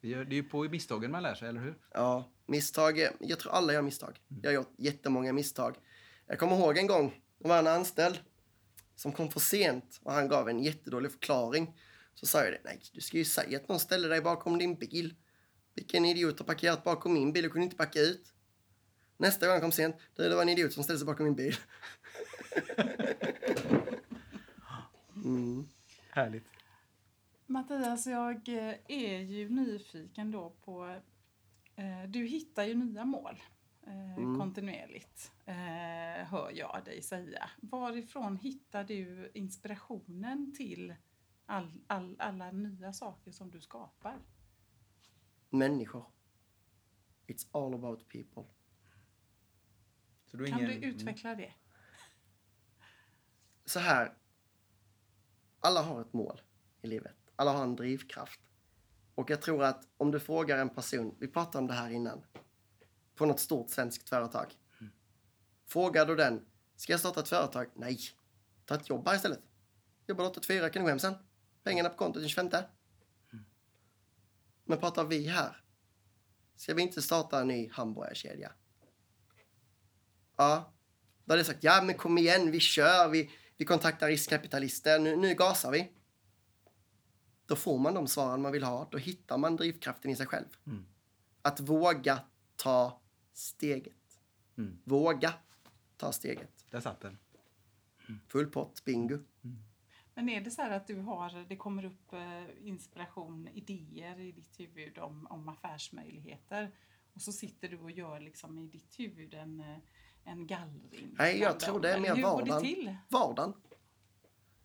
[0.02, 1.78] Det gör- det är ju på misstagen man lär sig, eller hur?
[1.94, 3.08] Ja, misstag.
[3.20, 4.20] Jag tror alla gör misstag.
[4.42, 5.76] Jag har gjort jättemånga misstag.
[6.28, 8.20] Jag kommer ihåg en gång, det var en anställd
[8.96, 11.80] som kom för sent och han gav en jättedålig förklaring.
[12.14, 14.76] Så sa jag det, nej du ska ju säga att någon ställer dig bakom din
[14.76, 15.14] bil.
[15.76, 18.34] Vilken idiot har parkerat bakom min bil och kunde inte backa ut.
[19.18, 21.56] Nästa gång han kom sent, det var en idiot som ställde sig bakom min bil.
[25.16, 25.68] Mm.
[26.10, 26.48] Härligt.
[27.46, 31.00] Mattias, jag eh, är ju nyfiken då på...
[31.76, 33.42] Eh, du hittar ju nya mål
[33.88, 34.40] eh, Mm.
[34.40, 35.56] kontinuerligt, eh,
[36.28, 37.50] hör jag dig säga.
[37.62, 40.96] Varifrån hittar du inspirationen till
[41.46, 44.20] all, all, alla nya saker som du skapar?
[45.50, 46.06] Människor.
[47.28, 48.44] It's all about people.
[50.26, 50.82] Så du är Kan ingen...
[50.82, 51.54] du utveckla det?
[53.70, 54.14] Så här.
[55.60, 56.42] Alla har ett mål
[56.82, 57.16] i livet.
[57.36, 58.40] Alla har en drivkraft.
[59.16, 62.26] Och jag tror att om du frågar en person, vi pratade om det här innan,
[63.16, 64.54] på något stort svenskt företag.
[65.68, 67.68] Frågar du den, ska jag starta ett företag?
[67.76, 68.00] Nej.
[68.66, 69.42] Ta ett jobb här istället.
[70.08, 71.14] Jobbar 8 till 4, kan du gå hem sen.
[71.64, 72.50] Pengarna på kontot den 25.
[74.64, 75.64] Men pratar vi här,
[76.56, 78.52] ska vi inte starta en ny hamburgerkedja?
[80.38, 80.74] Ja,
[81.26, 85.16] då hade jag sagt, ja men kom igen, vi kör, vi, vi kontaktar riskkapitalister, nu,
[85.16, 85.92] nu gasar vi.
[87.46, 90.46] Då får man de svaren man vill ha, då hittar man drivkraften i sig själv.
[90.68, 90.86] Mm.
[91.42, 92.20] Att våga
[92.56, 93.02] ta
[93.34, 94.20] steget.
[94.58, 94.80] Mm.
[94.84, 95.34] Våga
[95.98, 96.66] ta steget.
[96.70, 97.18] Där satt den.
[98.28, 99.20] Full pott, bingo.
[100.14, 104.32] Men är det så här att du har, det kommer upp eh, inspiration, idéer i
[104.32, 106.72] ditt huvud om, om affärsmöjligheter
[107.14, 109.78] och så sitter du och gör liksom i ditt huvud en, eh,
[110.24, 111.16] en gallring?
[111.18, 112.64] Nej, jag tror det är mer hur går vardagen.
[112.64, 112.98] det till?
[113.10, 113.54] Vardagen.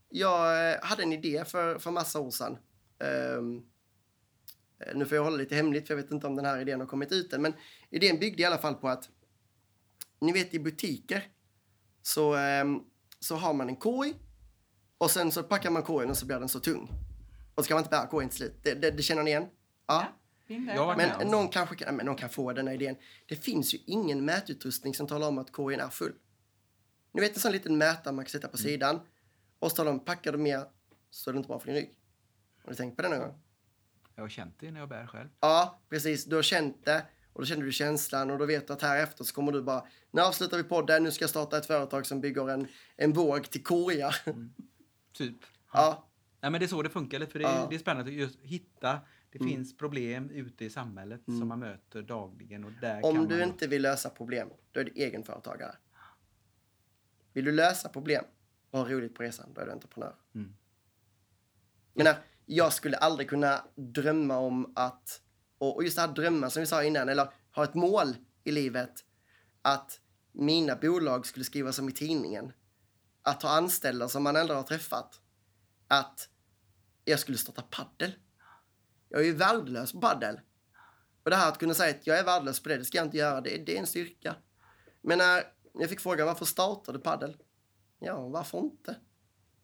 [0.08, 2.58] Jag eh, hade en idé för, för massa år sedan.
[2.98, 3.42] Eh,
[4.94, 6.86] nu får jag hålla lite hemligt för jag vet inte om den här idén har
[6.86, 7.42] kommit ut än.
[7.42, 7.52] Men
[7.90, 9.08] idén byggde i alla fall på att
[10.20, 11.28] ni vet i butiker
[12.02, 12.80] så, ehm,
[13.20, 14.14] så har man en korg
[14.98, 16.88] och sen så packar man korgen och så blir den så tung.
[17.54, 18.60] Och så ska man inte bära korgen till slut.
[18.62, 19.46] Det, det, det känner ni igen?
[19.86, 19.98] Ja.
[20.00, 20.10] Bin
[20.46, 22.96] Men någon kanske kan, men någon kan få den här idén.
[23.26, 26.12] Det finns ju ingen mätutrustning som talar om att korgen är full.
[27.12, 29.00] Ni vet en sån liten mätare man kan sätta på sidan.
[29.58, 30.64] Och så talar de, packar du mer
[31.10, 31.94] så är det inte bra för din rygg.
[32.64, 33.40] Har du tänkt på det någon gång?
[34.14, 35.28] Jag har känt det när jag bär själv.
[35.40, 36.24] Ja, precis.
[36.24, 37.06] Du har känt det.
[37.32, 39.62] Och då känner du känslan och då vet du att här efter så kommer du
[39.62, 43.12] bara, nu avslutar vi podden, nu ska jag starta ett företag som bygger en, en
[43.12, 44.16] våg till korgar.
[45.12, 45.36] Typ.
[45.72, 46.08] ja,
[46.40, 47.66] Nej, men det är så det funkar lite, för det är, Ja.
[47.70, 49.00] det är spännande att just hitta.
[49.34, 49.52] Det Mm.
[49.54, 53.48] finns problem ute i samhället som man möter dagligen och där om du man...
[53.48, 55.76] inte vill lösa problem, då är du egenföretagare.
[57.32, 58.24] Vill du lösa problem
[58.70, 60.14] och ha roligt på resan, då är du entreprenör.
[60.34, 60.56] Mm.
[61.92, 65.22] Jag menar, jag skulle aldrig kunna drömma om att,
[65.58, 69.04] och just det här drömma som vi sa innan, eller ha ett mål i livet,
[69.62, 70.00] att
[70.32, 72.52] mina bolag skulle skrivas om i tidningen.
[73.22, 75.20] Att ha anställda som man aldrig har träffat.
[75.88, 76.28] Att
[77.04, 78.12] jag skulle starta paddel.
[79.14, 80.40] Jag är ju värdelös på paddel.
[81.22, 83.06] Och det här att kunna säga att jag är värdelös på det, det ska jag
[83.06, 84.36] inte göra, det, det är en styrka.
[85.00, 87.36] Men när jag fick frågan varför startade du paddel?
[87.98, 88.96] Ja, varför inte?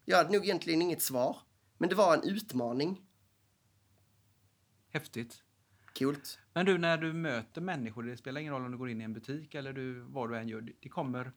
[0.05, 1.37] Jag hade nog egentligen inget svar.
[1.77, 3.01] Men det var en utmaning.
[4.89, 5.43] Häftigt.
[5.99, 6.39] Coolt.
[6.53, 9.03] Men du, när du möter människor, det spelar ingen roll om du går in i
[9.03, 11.31] en butik eller du, vad du än gör, det kommer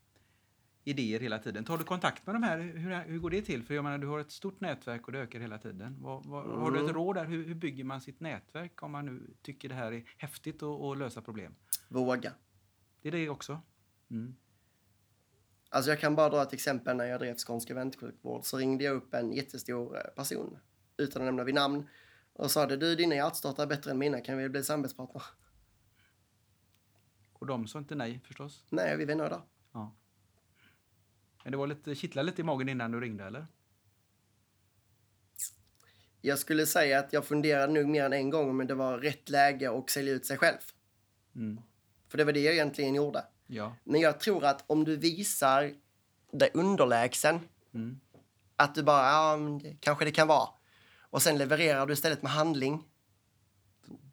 [0.84, 1.64] idéer hela tiden.
[1.64, 2.58] Tar du kontakt med de här?
[2.58, 3.62] Hur, hur går det till?
[3.62, 5.96] För jag menar, du har ett stort nätverk och det ökar hela tiden.
[6.00, 6.94] Vad, vad, Har du ett Mm.
[6.94, 7.24] råd där?
[7.24, 10.80] Hur, hur bygger man sitt nätverk om man nu tycker det här är häftigt att
[10.80, 11.54] att lösa problem?
[11.88, 12.32] Våga.
[13.02, 13.60] Det är det också.
[14.10, 14.36] Mm.
[15.70, 18.94] Alltså jag kan bara dra ett exempel när jag drev Skånsk eventsjukvård så ringde jag
[18.96, 20.58] upp en jättestor eh, person
[20.96, 21.88] utan att nämna vid namn
[22.32, 25.22] och sa det, du dina hjärtstartare är bättre än mina, kan vi bli samarbetspartner?
[27.32, 28.64] Och de sa inte nej förstås.
[28.70, 29.42] Nej, vi är vänner idag.
[29.72, 29.94] Ja.
[31.44, 33.46] Men det var lite, kittlade lite i magen innan du ringde eller?
[36.20, 39.28] Jag skulle säga att jag funderade nog mer än en gång om det var rätt
[39.28, 40.58] läge att sälja ut sig själv.
[41.36, 41.60] Mm.
[42.08, 43.24] För det var det jag egentligen gjorde.
[43.46, 43.76] Ja.
[43.84, 45.74] Men jag tror att om du visar
[46.32, 47.40] dig underlägsen,
[47.74, 48.00] Mm.
[48.56, 49.38] att du bara, ja,
[49.80, 50.48] kanske det kan vara.
[51.00, 52.84] Och sen levererar du istället med handling,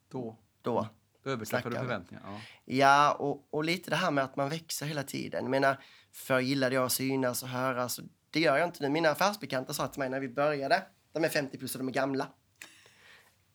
[0.10, 0.88] Då, då.
[1.24, 2.28] då överträffar du förväntningarna.
[2.32, 2.41] Ja.
[2.65, 5.44] Ja, och, och lite det här med att man växer hela tiden.
[5.44, 8.00] Jag menar, förr gillade jag att synas och höras.
[8.00, 8.89] och Det gör jag inte nu.
[8.89, 11.91] Mina affärsbekanta sa till mig när vi började, de är 50 plus och de är
[11.91, 12.28] gamla.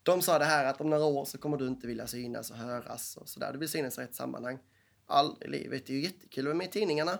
[0.02, 2.56] De sa det här att om några år så kommer du inte vilja synas och
[2.56, 3.52] höras och sådär.
[3.52, 4.58] Du vill synas i rätt sammanhang.
[5.06, 5.86] Aldrig i livet.
[5.86, 7.18] Det är ju jättekul att vara med i tidningarna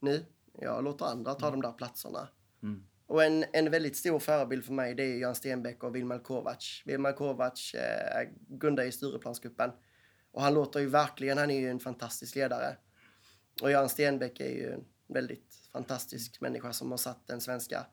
[0.00, 0.26] nu.
[0.58, 2.28] Jag låter andra ta de där platserna.
[2.62, 2.84] Mm.
[3.06, 6.82] Och en, en väldigt stor förebild för mig det är Jan Stenbeck och Vilma Kovacs.
[6.84, 9.70] Vilma Kovacs eh, grundade i Stureplansgruppen.
[10.32, 12.76] Och han låter ju verkligen, han är ju en fantastisk ledare.
[13.62, 17.86] Och Jan Stenbeck är ju en väldigt fantastisk människa som har satt den svenska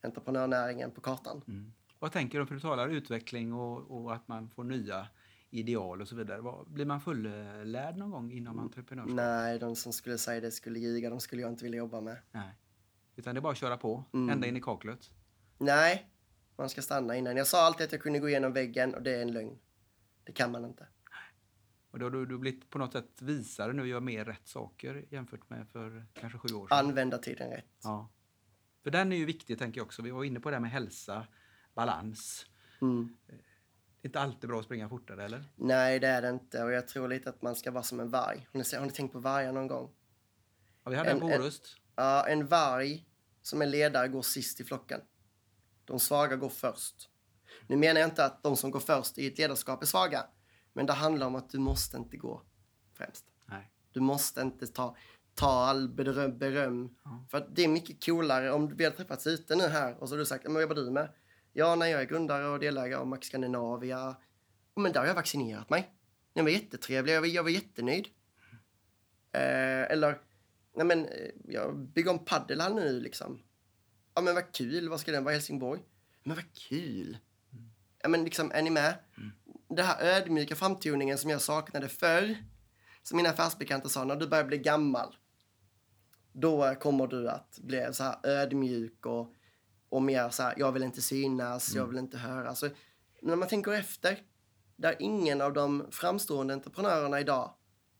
[0.00, 1.42] entreprenörnäringen på kartan.
[1.48, 1.72] Mm.
[1.98, 5.08] Vad tänker du, för du talar utveckling och, och att man får nya
[5.50, 6.40] ideal och så vidare.
[6.40, 9.16] Vad, blir man fullärd någon gång inom entreprenörskap?
[9.16, 11.10] Nej, de som skulle säga det skulle ljuga.
[11.10, 12.16] De skulle jag inte vilja jobba med.
[12.32, 12.54] Nej.
[13.16, 14.30] Utan det är bara att köra på, Mm.
[14.30, 15.10] ända in i kaklet.
[15.58, 16.10] Nej,
[16.56, 17.36] man ska stanna innan.
[17.36, 19.58] Jag sa alltid att jag kunde gå igenom väggen och det är en lögn.
[20.24, 20.86] Det kan man inte.
[21.96, 25.04] Och då har du, du blivit på något sätt visare nu gör mer rätt saker
[25.10, 26.78] jämfört med för kanske sju år sedan.
[26.78, 27.64] Använda tiden rätt.
[27.82, 28.10] Ja.
[28.82, 30.02] För den är ju viktig, tänker jag också.
[30.02, 31.26] Vi var inne på det här med hälsa,
[31.74, 32.46] balans.
[32.80, 33.16] Mm.
[33.26, 33.32] Det
[34.02, 35.44] är inte alltid bra att springa fortare, eller?
[35.54, 36.64] Nej, det är det inte.
[36.64, 38.48] Och jag tror lite att man ska vara som en varg.
[38.52, 39.90] Har ni, har ni tänkt på vargar någon gång?
[40.84, 41.76] Ja, vi hade en, En- på Orust.
[41.94, 43.06] Ja, en varg
[43.42, 45.00] som är ledare går sist i flocken.
[45.84, 47.10] De svaga går först.
[47.66, 50.26] Nu menar jag inte att de som går först i ett ledarskap är svaga.
[50.76, 52.42] Men det handlar om att du måste inte gå
[52.92, 53.24] främst.
[53.46, 53.70] Nej.
[53.92, 54.96] Du måste inte ta,
[55.34, 56.38] ta all beröm.
[56.38, 56.96] beröm.
[57.04, 57.26] Ja.
[57.30, 60.18] För det är mycket coolare om vi hade träffats ute nu här och så har
[60.18, 61.08] du sagt, men vad jobbar du med?
[61.52, 64.16] Ja, när jag är grundare och delägare av Max Scandinavia.
[64.74, 65.94] Men där har jag vaccinerat mig.
[66.32, 68.06] Den var jättetrevlig, jag var, jag var jättenöjd.
[69.32, 70.20] Eh, eller,
[70.74, 73.42] nej men, eh, jag bygger om paddelhall nu liksom.
[74.14, 75.80] Ja men vad kul, vad ska den vara i Helsingborg?
[76.24, 77.18] Men vad kul!
[78.02, 78.94] Ja men liksom, är ni med?
[79.68, 82.36] Det här ödmjuka framtoningen som jag saknade förr.
[83.02, 85.16] Som mina affärsbekanta sa, när du börjar bli gammal.
[86.32, 89.32] Då kommer du att bli så här ödmjuk och,
[89.88, 92.48] och mer så här, jag vill inte synas, jag vill inte höra.
[92.48, 92.70] Alltså,
[93.22, 94.18] när man tänker efter,
[94.76, 97.54] där ingen av de framstående entreprenörerna idag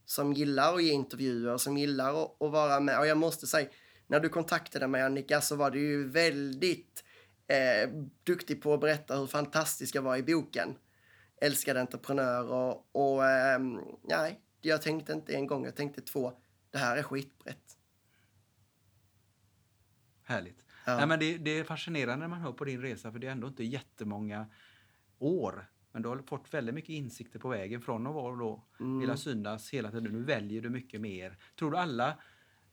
[0.04, 2.98] som gillar att ge intervjuer, som gillar att, att vara med.
[2.98, 3.68] Och jag måste säga,
[4.06, 7.04] när du kontaktade mig Annika så var du ju väldigt
[7.46, 7.90] eh,
[8.24, 10.74] duktig på att berätta hur fantastisk jag var i boken.
[11.40, 16.32] Älskade entreprenör och, och ehm, nej, jag tänkte inte en gång, jag tänkte två.
[16.70, 17.78] Det här är skitbrett.
[20.22, 20.64] Härligt.
[20.86, 20.96] Ja.
[20.96, 23.30] Nej, men det, det är fascinerande när man hör på din resa, för det är
[23.32, 24.46] ändå inte jättemånga
[25.18, 25.70] år.
[25.92, 28.98] Men du har fått väldigt mycket insikter på vägen från att vara då, Mm.
[28.98, 30.12] vilja synas hela tiden.
[30.12, 31.38] Nu väljer du mycket mer.
[31.58, 32.08] Tror du alla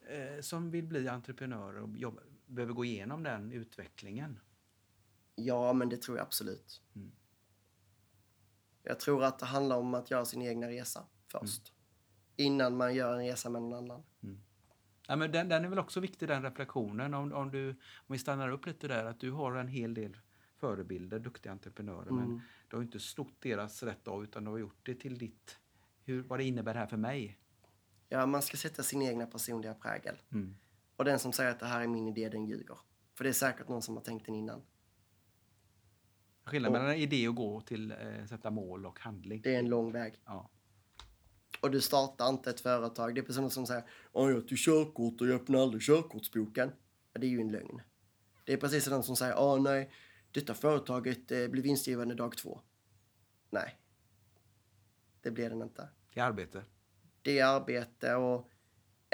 [0.09, 4.39] eh, som vill bli entreprenörer och jobba, behöver gå igenom den utvecklingen?
[5.35, 6.81] Ja, men det tror jag absolut.
[6.95, 7.11] Mm.
[8.83, 11.73] Jag tror att det handlar om att göra sin egna resa först.
[12.35, 14.03] Innan man gör en resa med någon annan.
[15.07, 17.13] Ja, men den, den är väl också viktig, den reflektionen.
[17.13, 20.17] Om, om, du, om vi stannar upp lite där, att du har en hel del
[20.57, 22.41] förebilder, duktiga entreprenörer, men Mm.
[22.67, 25.59] du har inte snott deras rätt av, utan du har gjort det till ditt,
[26.03, 27.39] hur, vad det innebär här för mig.
[28.09, 30.21] Ja, man ska sätta sin egna personliga prägel.
[30.31, 30.55] Mm.
[30.95, 32.77] Och den som säger att det här är min idé, den ljuger.
[33.15, 34.61] För det är säkert någon som har tänkt den innan.
[36.43, 39.41] Skillnaden mellan idé och gå till eh, sätta mål och handling.
[39.41, 40.21] Det är en lång väg.
[40.25, 40.49] Ja.
[41.61, 43.15] Och du startar inte ett företag.
[43.15, 46.71] Det är personer som säger Åh, jag tog körkort och jag öppnar aldrig körkortsboken.
[47.13, 47.81] Ja, det är ju en lögn.
[48.45, 49.91] Det är precis som de som säger nej,
[50.31, 52.61] detta företaget eh, blir vinstgivande dag två.
[53.49, 53.79] Nej.
[55.21, 55.89] Det blir den inte.
[56.13, 56.63] Det är arbete.
[57.21, 58.49] Det är arbete och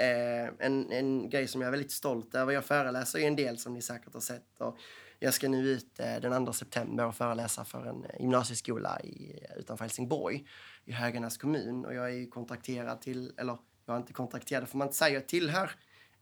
[0.02, 2.52] eh, en, en grej som jag är väldigt stolt över.
[2.52, 4.60] Jag föreläser ju en del som ni säkert har sett.
[4.60, 4.78] Och
[5.22, 9.46] jag ska nu ut eh, den 2 september och föreläsa för en eh, gymnasieskola i,
[9.56, 10.46] utanför Helsingborg
[10.84, 11.84] i Höganäs kommun.
[11.84, 15.14] Och jag är ju kontrakterad till, eller jag är inte kontrakterad får man inte säga,
[15.14, 15.70] jag tillhör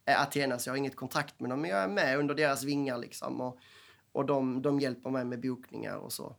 [0.04, 1.60] eh, Athena så jag har inget kontrakt med dem.
[1.60, 3.40] Men jag är med under deras vingar liksom.
[3.40, 3.58] Och,
[4.12, 6.36] och de, de hjälper mig med bokningar och så.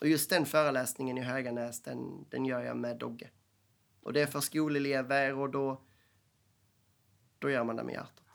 [0.00, 3.30] Och just den föreläsningen i Höganäs, den, den gör jag med Dogge.
[4.02, 5.82] Och det är för skolelever och då,
[7.38, 8.25] då gör man det med hjärtat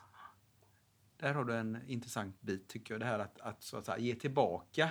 [1.22, 3.02] där har du en intressant bit tycker jag.
[3.02, 4.90] Det här att, att, så att säga, ge tillbaka.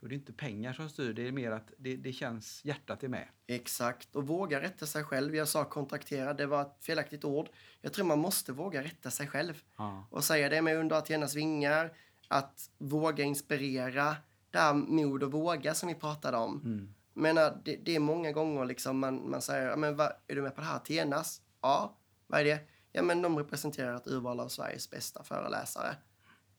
[0.00, 3.02] Då är det inte pengar som styr, det är mer att det, det känns, hjärtat
[3.02, 3.28] är med.
[3.46, 5.36] Exakt, och våga rätta sig själv.
[5.36, 7.48] Jag sa kontraktera, det var ett felaktigt ord.
[7.80, 9.62] Jag tror man måste våga rätta sig själv.
[9.76, 10.06] Ja.
[10.10, 11.92] Och säga det med under Athenas vingar,
[12.28, 14.16] att våga inspirera,
[14.50, 16.60] det här mod och våga som vi pratade om.
[16.64, 16.94] Mm.
[17.12, 20.34] Men äh, det, det är många gånger liksom man, man säger, "Ja, men vad, är
[20.34, 21.42] du med på det här Athenas?
[21.60, 22.60] Ja, vad är det?
[22.96, 25.96] Ja, men de representerar ett urval av Sveriges bästa föreläsare.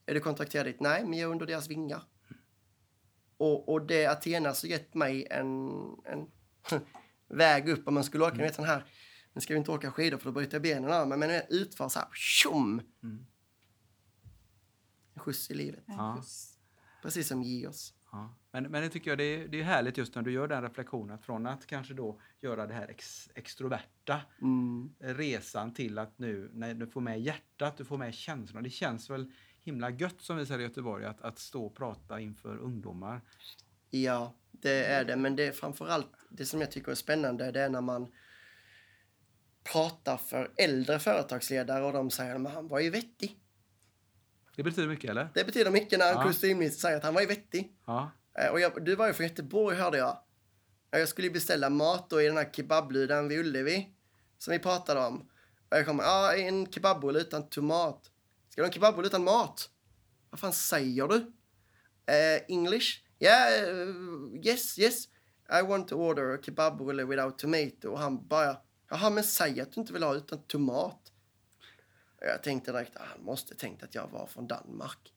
[0.05, 0.79] Är du kontrakterad dit?
[0.79, 2.03] Nej, men jag är under deras vingar.
[3.37, 5.69] Och, och det Athenas har gett mig en,
[6.05, 6.31] en
[7.27, 8.85] väg upp om man skulle åka, ni vet den här,
[9.33, 11.41] nu ska vi inte åka skidor för då bryter jag benen av mig, men en
[11.49, 12.81] utför så här, tjom!
[13.03, 13.25] Mm.
[15.13, 15.83] En skjuts i livet.
[15.87, 16.23] Ja.
[17.01, 17.93] Precis som Geos.
[18.17, 18.33] Ja.
[18.51, 20.61] Men, men det tycker jag det är, det är härligt just när du gör den
[20.61, 24.93] reflektionen från att kanske då göra det här ex, extroverta Mm.
[24.99, 28.61] resan till att nu när du får med hjärtat, du får med känslorna.
[28.61, 29.31] Det känns väl
[29.63, 33.21] himla gött som vi säger i Göteborg att, att stå och prata inför ungdomar.
[33.89, 35.15] Ja, det är det.
[35.15, 37.51] Men det är framförallt det som jag tycker är spännande.
[37.51, 38.07] Det är när man
[39.73, 43.39] pratar för äldre företagsledare och de säger att han var ju vettig.
[44.57, 45.29] Det betyder mycket eller?
[45.33, 46.23] Det betyder mycket när Ja.
[46.23, 47.75] kostymminister säger att han var ju vettig.
[47.85, 48.11] Ja.
[48.39, 50.17] Eh, Och jag, du var ju från Göteborg hörde jag.
[50.91, 53.93] Eh, Jag skulle beställa mat då i den här kebabludan vid Ullevi.
[54.37, 55.19] Som vi pratade om.
[55.69, 58.03] Och jag kommer, ja en kebabbulle utan tomat.
[58.49, 59.69] Ska du ha en kebabbulle utan mat?
[60.29, 61.15] Vad fan säger du?
[62.13, 62.87] Eh, English?
[63.19, 63.87] Yeah, eh,
[64.45, 65.05] yes, yes.
[65.59, 67.89] I want to order a kebabbulle without tomato.
[67.91, 68.57] Och han bara,
[68.89, 71.06] jaha men säg att du inte vill ha utan tomat.
[72.17, 75.13] Och jag tänkte direkt, ah, han måste tänkt att jag var från Danmark.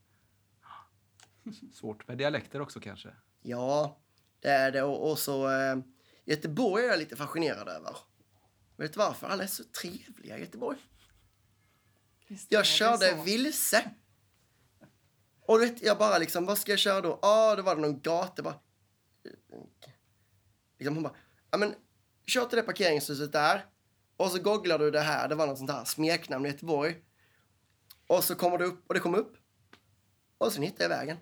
[1.74, 3.08] Svårt med dialekter också kanske.
[3.42, 4.00] Ja,
[4.40, 4.82] det är det.
[4.82, 5.78] Och, och så eh,
[6.24, 7.96] Göteborg är jag lite fascinerad över.
[8.76, 9.26] Vet du varför?
[9.26, 10.78] Alla är så trevliga i Göteborg.
[12.28, 13.22] Visst är Jag det körde så.
[13.22, 13.90] vilse.
[15.40, 17.08] Och du vet, jag bara liksom, vad ska jag köra då?
[17.08, 18.42] Ja, ah, då var det någon gata.
[18.42, 18.60] Bara,
[20.78, 21.14] liksom hon bara,
[21.50, 21.74] ja men
[22.26, 23.66] kör till det parkeringshuset där.
[24.20, 25.28] Och så googlar du det här.
[25.28, 26.96] Det var något sånt här smeknamn i Göteborg.
[28.06, 29.36] Och så kommer du upp, och det kom upp.
[30.38, 31.16] Och sen hittade jag vägen.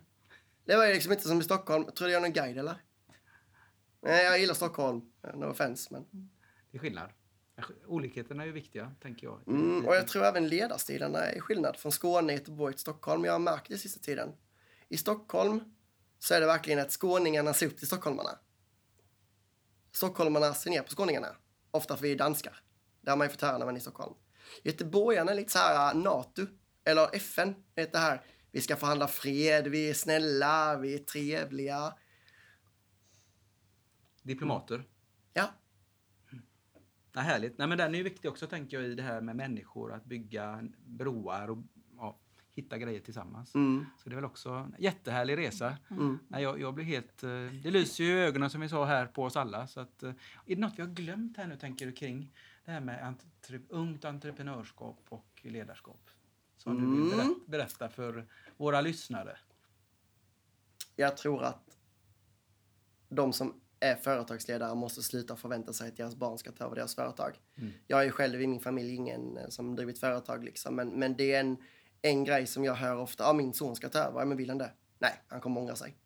[0.65, 1.85] Det var ju liksom inte som i Stockholm.
[1.85, 2.83] Tror du jag är någon guide eller?
[4.01, 5.01] Nej, jag gillar Stockholm.
[5.35, 6.31] No offense, men.
[6.71, 7.11] Det är skillnad.
[7.87, 9.41] Olikheterna är ju viktiga, tänker jag.
[9.47, 13.25] Mm, och jag tror även ledarstilarna är skillnad från Skåne, Göteborg till Stockholm.
[13.25, 14.33] Jag har märkt det sista tiden.
[14.89, 15.61] I Stockholm
[16.19, 18.39] så är det verkligen att skåningarna ser upp till stockholmarna.
[19.93, 21.37] Stockholmarna ser ner på skåningarna.
[21.71, 22.63] Ofta för vi är danskar.
[23.09, 24.14] Det har man ju fått höra när man är i Stockholm.
[24.64, 26.47] Göteborgarna är lite så här uh, NATO,
[26.85, 27.55] eller FN.
[27.75, 31.94] Vet det här, vi ska förhandla fred, vi är snälla, vi är trevliga.
[34.23, 34.85] Diplomater.
[35.35, 35.55] Ja,
[37.12, 37.59] Ja, härligt.
[37.59, 40.05] Nej, men den är ju viktig också, tänker jag, i det här med människor, att
[40.05, 41.59] bygga broar och
[41.97, 42.18] ja,
[42.55, 43.55] hitta grejer tillsammans.
[43.55, 45.77] mm, Så det är väl också en jättehärlig resa.
[45.90, 46.18] mm.
[46.29, 47.23] Nej, jag, jag blir helt...
[47.23, 47.31] eh,
[47.62, 49.66] Det lyser ju i ögonen som vi sa här på oss alla.
[49.66, 50.09] Så att, eh,
[50.47, 52.33] är det något vi har glömt här nu, tänker du, kring
[52.68, 56.11] det här med entre, ungt entreprenörskap och ledarskap?
[56.57, 57.18] Som du vill Mm.
[57.18, 58.26] berätta, berätta för
[58.57, 59.38] våra lyssnare.
[60.96, 61.78] jag tror att
[63.09, 66.94] de som är företagsledare måste sluta förvänta sig att deras barn ska ta över deras
[66.94, 67.40] företag.
[67.54, 67.72] Mm.
[67.87, 71.33] Jag är själv i min familj ingen eh, som drivit företag liksom, men, men det
[71.35, 71.57] är en,
[72.02, 73.24] en grej som jag hör ofta.
[73.24, 74.24] Ja, min son ska ta över.
[74.24, 74.72] Men vill han det?
[74.98, 75.96] Nej, han kommer ångra sig.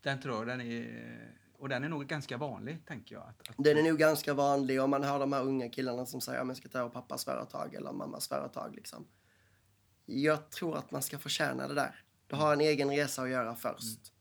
[0.00, 1.45] Den tror jag, den är...
[1.58, 3.24] Och den är nog ganska vanlig, tänker jag.
[3.24, 6.20] Att, att, Den är nog ganska vanlig och man hör de här unga killarna som
[6.20, 8.74] säger att jag ska ta över pappas företag eller mammas företag.
[8.74, 9.06] Liksom.
[10.04, 12.04] Jag tror att man ska förtjäna det där.
[12.26, 14.12] Du har en egen resa att göra först.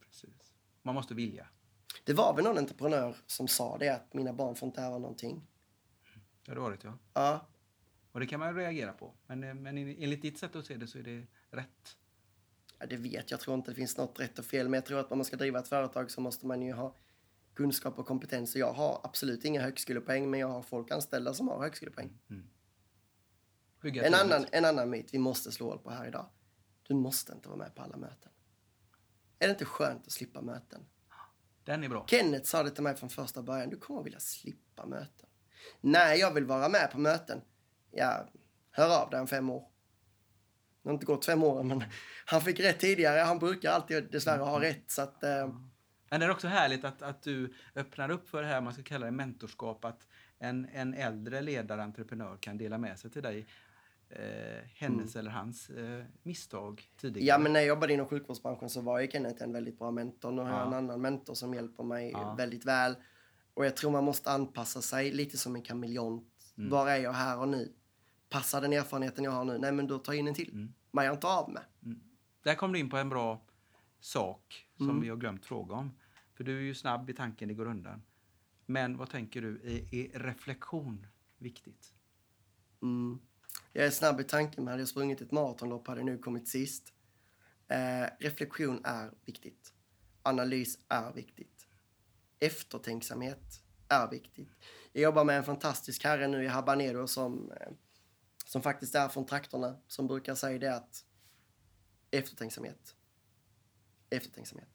[0.00, 0.54] Precis.
[0.82, 1.48] Man måste vilja.
[2.04, 5.46] Det var väl någon entreprenör som sa det, att mina barn får inte ärva någonting.
[6.46, 6.98] Det har det ja.
[7.14, 7.46] Ja,
[8.12, 9.14] Och det kan man reagera på.
[9.26, 11.96] Men, eh, men enligt ditt sätt att se det så är det rätt.
[12.78, 13.40] Ja, det vet jag.
[13.40, 14.68] tror inte det finns något rätt och fel.
[14.68, 16.94] Men jag tror att om man ska driva ett företag så måste man ju ha
[17.54, 18.54] kunskap och kompetens.
[18.54, 22.18] Och jag har absolut inga högskolepoäng, men jag har folk anställda som har högskolepoäng.
[23.82, 24.34] Bygga En teamet.
[24.34, 26.28] annan, en annan myt vi måste slå hål på här idag.
[26.82, 28.32] Du måste inte vara med på alla möten.
[29.38, 30.86] Är det inte skönt att slippa möten?
[31.64, 32.06] Den är bra.
[32.08, 33.70] Kenneth sa det till mig från första början.
[33.70, 35.28] Du kommer vilja slippa möten.
[35.80, 37.40] Nej, jag vill vara med på möten.
[37.90, 38.28] Ja,
[38.70, 39.68] hör av dig om fem år.
[40.86, 41.84] Det har inte gått fem år, men
[42.26, 43.20] han fick rätt tidigare.
[43.20, 44.90] Han brukar alltid dessvärre ha rätt.
[44.90, 45.48] Så att, eh,
[46.10, 48.82] Men det är också härligt att, att du öppnar upp för det här man ska
[48.82, 49.84] kalla det mentorskap.
[49.84, 50.06] Att
[50.38, 53.46] en, en äldre ledare, entreprenör kan dela med sig till dig
[54.10, 57.26] eh, hennes eller hans eh, misstag tidigare.
[57.26, 60.30] Ja, men när jag jobbade inom sjukvårdsbranschen så var ju Kenneth en väldigt bra mentor.
[60.32, 60.66] Nu har jag Ja.
[60.66, 62.34] en annan mentor som hjälper mig Ja.
[62.34, 62.94] väldigt väl.
[63.54, 66.28] Och jag tror man måste anpassa sig lite som en kameleont.
[66.58, 66.70] Mm.
[66.70, 67.72] Var är jag här och nu?
[68.28, 69.58] Passar den erfarenheten jag har nu?
[69.58, 70.52] Nej, men då tar jag in en till.
[70.52, 70.74] Mm.
[70.90, 71.62] Man gör inte av med.
[72.42, 73.42] Där kom du in på en bra
[74.00, 75.02] sak som Mm.
[75.02, 75.90] vi har glömt fråga om.
[76.34, 78.02] För du är ju snabb i tanken, det går undan.
[78.66, 81.06] Men vad tänker du, är, är reflektion
[81.38, 81.94] viktigt?
[82.82, 83.18] Mm.
[83.72, 86.48] Jag är snabb i tanken, men hade jag sprungit ett maratonlopp hade jag nu kommit
[86.48, 86.92] sist.
[87.68, 89.72] Eh, reflektion är viktigt.
[90.22, 91.68] Analys är viktigt.
[92.40, 94.48] Eftertänksamhet är viktigt.
[94.92, 97.68] Jag jobbar med en fantastisk herre nu i Habanero som, eh,
[98.46, 101.04] som faktiskt är från trakterna, som brukar säga det att
[102.10, 102.96] eftertänksamhet,
[104.10, 104.68] eftertänksamhet,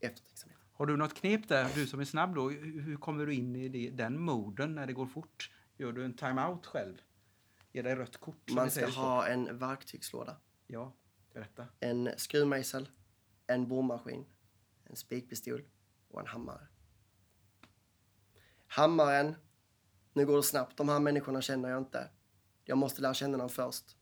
[0.00, 0.58] eftertänksamhet.
[0.72, 2.50] Har du något knep där, du som är snabb då?
[2.50, 5.50] Hur kommer du in i det, den moden när det går fort?
[5.76, 7.02] Gör du en time-out själv?
[7.72, 8.50] Ger dig rött kort?
[8.50, 10.36] Man ska ha en verktygslåda.
[10.66, 10.96] Ja,
[11.32, 11.66] berätta.
[11.80, 12.88] en skruvmejsel,
[13.46, 14.24] en borrmaskin,
[14.84, 15.64] en spikpistol
[16.08, 16.68] och en hammare.
[18.66, 19.34] Hammaren,
[20.12, 22.10] nu går det snabbt, de här människorna känner jag inte.
[22.72, 23.96] Jag måste lära känna dem först.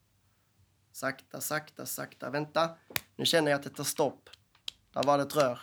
[0.93, 2.31] Sakta, sakta, sakta.
[2.31, 2.77] Vänta,
[3.17, 4.31] nu känner jag att det tar stopp.
[4.93, 5.61] Där var det ett rör.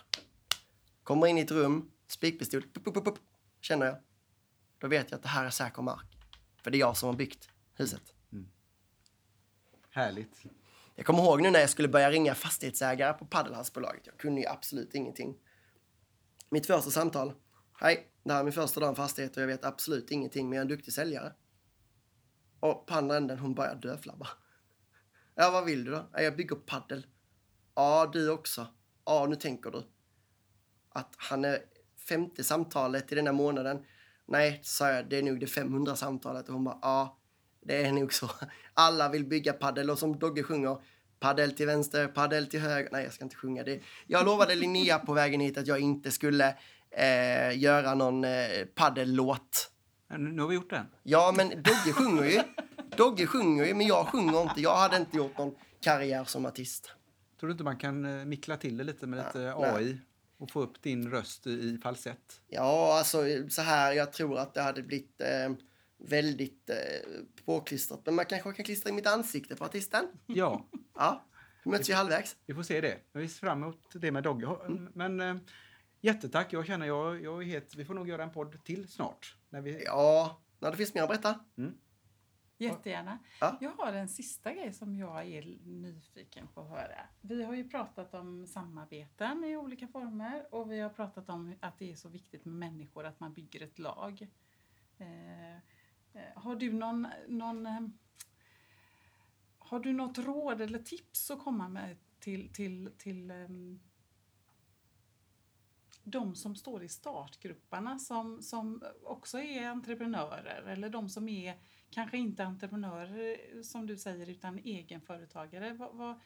[1.03, 3.19] Kommer in i ett rum, spikpistol, pup, pup, pup,
[3.61, 3.97] känner jag.
[4.77, 6.17] Då vet jag att det här är säker mark.
[6.63, 8.13] För det är jag som har byggt huset.
[9.89, 10.43] Härligt.
[10.95, 14.01] Jag kommer ihåg nu när jag skulle börja ringa fastighetsägare på Paddelhalsbolaget.
[14.05, 15.37] Jag kunde ju absolut ingenting.
[16.49, 17.33] Mitt första samtal.
[17.79, 20.57] Hej, det här är min första dag i fastighet och jag vet absolut ingenting, men
[20.57, 21.33] jag är en duktig säljare.
[22.59, 24.27] Och på andra änden, hon börjar döflabba.
[25.35, 26.09] Ja, vad vill du då?
[26.13, 27.05] Ja, jag bygger paddel.
[27.75, 28.67] Ja, du också.
[29.05, 29.83] Ja, nu tänker du.
[30.89, 31.59] Att han är
[32.09, 33.85] femte samtalet i den här månaden.
[34.25, 36.47] Nej, sa jag, det är nog det 500 samtalet.
[36.47, 37.19] Och hon bara, ja,
[37.61, 38.29] det är nog så.
[38.73, 40.81] Alla vill bygga paddel och som Dogge sjunger,
[41.19, 42.89] paddel till vänster, paddel till höger.
[42.91, 43.81] Nej, jag ska inte sjunga det.
[44.07, 46.55] Jag lovade Linnea på vägen hit att jag inte skulle
[46.91, 49.71] eh, göra någon eh, paddellåt.
[50.07, 50.85] Men Nu har vi gjort den.
[51.03, 52.39] Ja, men Dogge sjunger ju.
[52.97, 54.61] Dogge sjunger ju, men jag sjunger inte.
[54.61, 56.91] Jag hade inte gjort någon karriär som artist.
[57.39, 59.53] Tror du inte man kan eh, mickla till det lite med lite nej.
[59.69, 59.97] AI
[60.37, 62.41] och få upp din röst i- falsett?
[62.47, 63.17] Ja, alltså
[63.49, 65.53] så här, jag tror att det hade blivit eh,
[65.97, 66.75] väldigt eh,
[67.45, 68.01] påklistrat.
[68.05, 70.07] Men man kanske kan klistra i mitt ansikte på artisten.
[70.25, 71.25] Ja, Ja,
[71.63, 72.35] vi möts ju halvvägs.
[72.45, 72.97] vi får se det.
[73.13, 74.47] Vi ser fram emot det med Dogge.
[74.65, 74.89] Mm.
[74.93, 75.35] Men eh,
[76.01, 76.53] jättetack.
[76.53, 77.75] Jag känner jag, jag är helt...
[77.75, 79.35] Vi får nog göra en podd till snart.
[79.49, 81.39] När vi, Ja, när det finns mer att berätta.
[82.57, 83.19] Jättegärna.
[83.41, 83.57] Ja.
[83.61, 86.99] Jag har en sista grej som jag är nyfiken på att höra.
[87.21, 91.79] Vi har ju pratat om samarbeten i olika former och vi har pratat om att
[91.79, 94.27] det är så viktigt med människor, att man bygger ett lag.
[94.97, 95.61] Eh, eh,
[96.35, 97.81] har du någon, någon eh,
[99.57, 103.79] har du något råd eller tips att komma med till, till, till ehm,
[106.11, 112.17] de som står i startgrupperna som, som också är entreprenörer eller de som är kanske
[112.17, 115.73] inte entreprenörer eh, som du säger utan egenföretagare.
[115.73, 116.19] Vad, vad,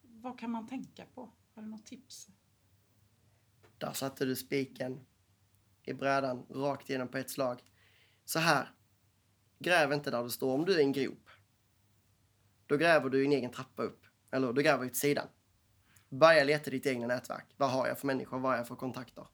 [0.00, 1.32] vad kan man tänka på?
[1.54, 2.28] Har du något tips?
[3.78, 5.00] Där satte du spiken
[5.82, 7.62] i brädan rakt igenom på ett slag.
[8.24, 8.74] Så här.
[9.58, 10.54] Gräv inte där du står.
[10.54, 11.30] Om du är i en grop.
[12.66, 14.04] Då gräver du en egen trappa upp.
[14.30, 15.26] Eller då gräver du åt sidan.
[16.10, 17.46] Börja leta ditt egna nätverk.
[17.56, 18.38] Vad har jag för människor?
[18.38, 19.26] Vad har jag för kontakter?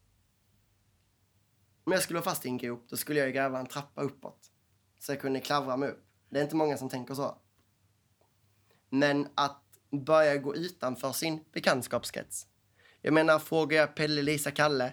[1.84, 4.50] Om jag skulle vara fast i en grop, då skulle jag gräva en trappa uppåt.
[4.98, 6.04] Så jag kunde klavra mig upp.
[6.28, 7.38] Det är inte många som tänker så.
[8.88, 12.46] Men att börja gå utanför sin bekantskapskrets.
[13.00, 14.92] Jag menar, frågar jag Pelle, Lisa, Kalle.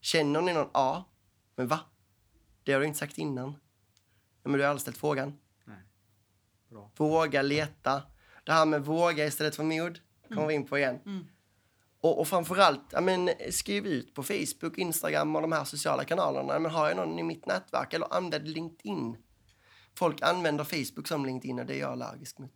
[0.00, 0.70] Känner ni någon?
[0.74, 1.10] Ja.
[1.54, 1.80] Men va?
[2.62, 3.56] Det har du inte sagt innan.
[4.42, 5.38] Men du har aldrig ställt frågan.
[5.64, 5.82] Nej.
[6.68, 6.90] Bra.
[6.96, 8.02] Våga leta.
[8.44, 9.98] Det här med våga istället för mod
[10.34, 10.98] kommer vi in på igen.
[11.06, 11.26] Mm.
[12.00, 16.52] Och, och framförallt, ja, men, skriv ut på Facebook, Instagram och de här sociala kanalerna.
[16.52, 17.94] Ja, Men har jag någon i mitt nätverk?
[17.94, 19.16] Eller använd LinkedIn.
[19.94, 22.54] Folk använder Facebook som LinkedIn och det är jag allergisk mot.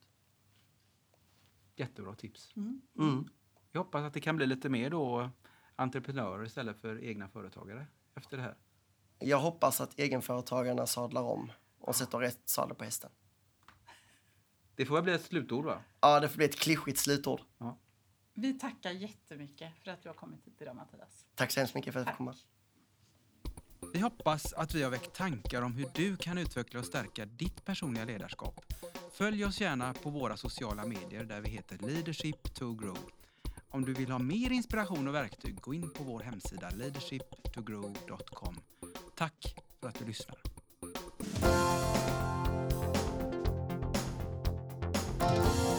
[1.76, 2.52] Jättebra tips.
[2.96, 3.28] Mm.
[3.72, 5.30] Jag hoppas att det kan bli lite mer då
[5.76, 8.56] entreprenörer istället för egna företagare efter det här.
[9.18, 13.10] Jag hoppas att egenföretagarna sadlar om och sätter rätt sadel på hästen.
[14.76, 15.82] Det får väl bli ett slutord va?
[16.00, 17.40] Ja, det får bli ett klyschigt slutord.
[18.34, 21.26] Vi tackar jättemycket för att du har kommit hit idag Mattias.
[21.34, 22.34] Tack så hemskt mycket för att jag fick komma.
[23.92, 27.64] Vi hoppas att vi har väckt tankar om hur du kan utveckla och stärka ditt
[27.64, 28.60] personliga ledarskap.
[29.12, 32.98] Följ oss gärna på våra sociala medier där vi heter Leadership to Grow.
[33.68, 38.56] Om du vill ha mer inspiration och verktyg, gå in på vår hemsida leadershiptogrow.com.
[39.14, 40.55] Tack för att du lyssnar.
[45.28, 45.75] Thank you.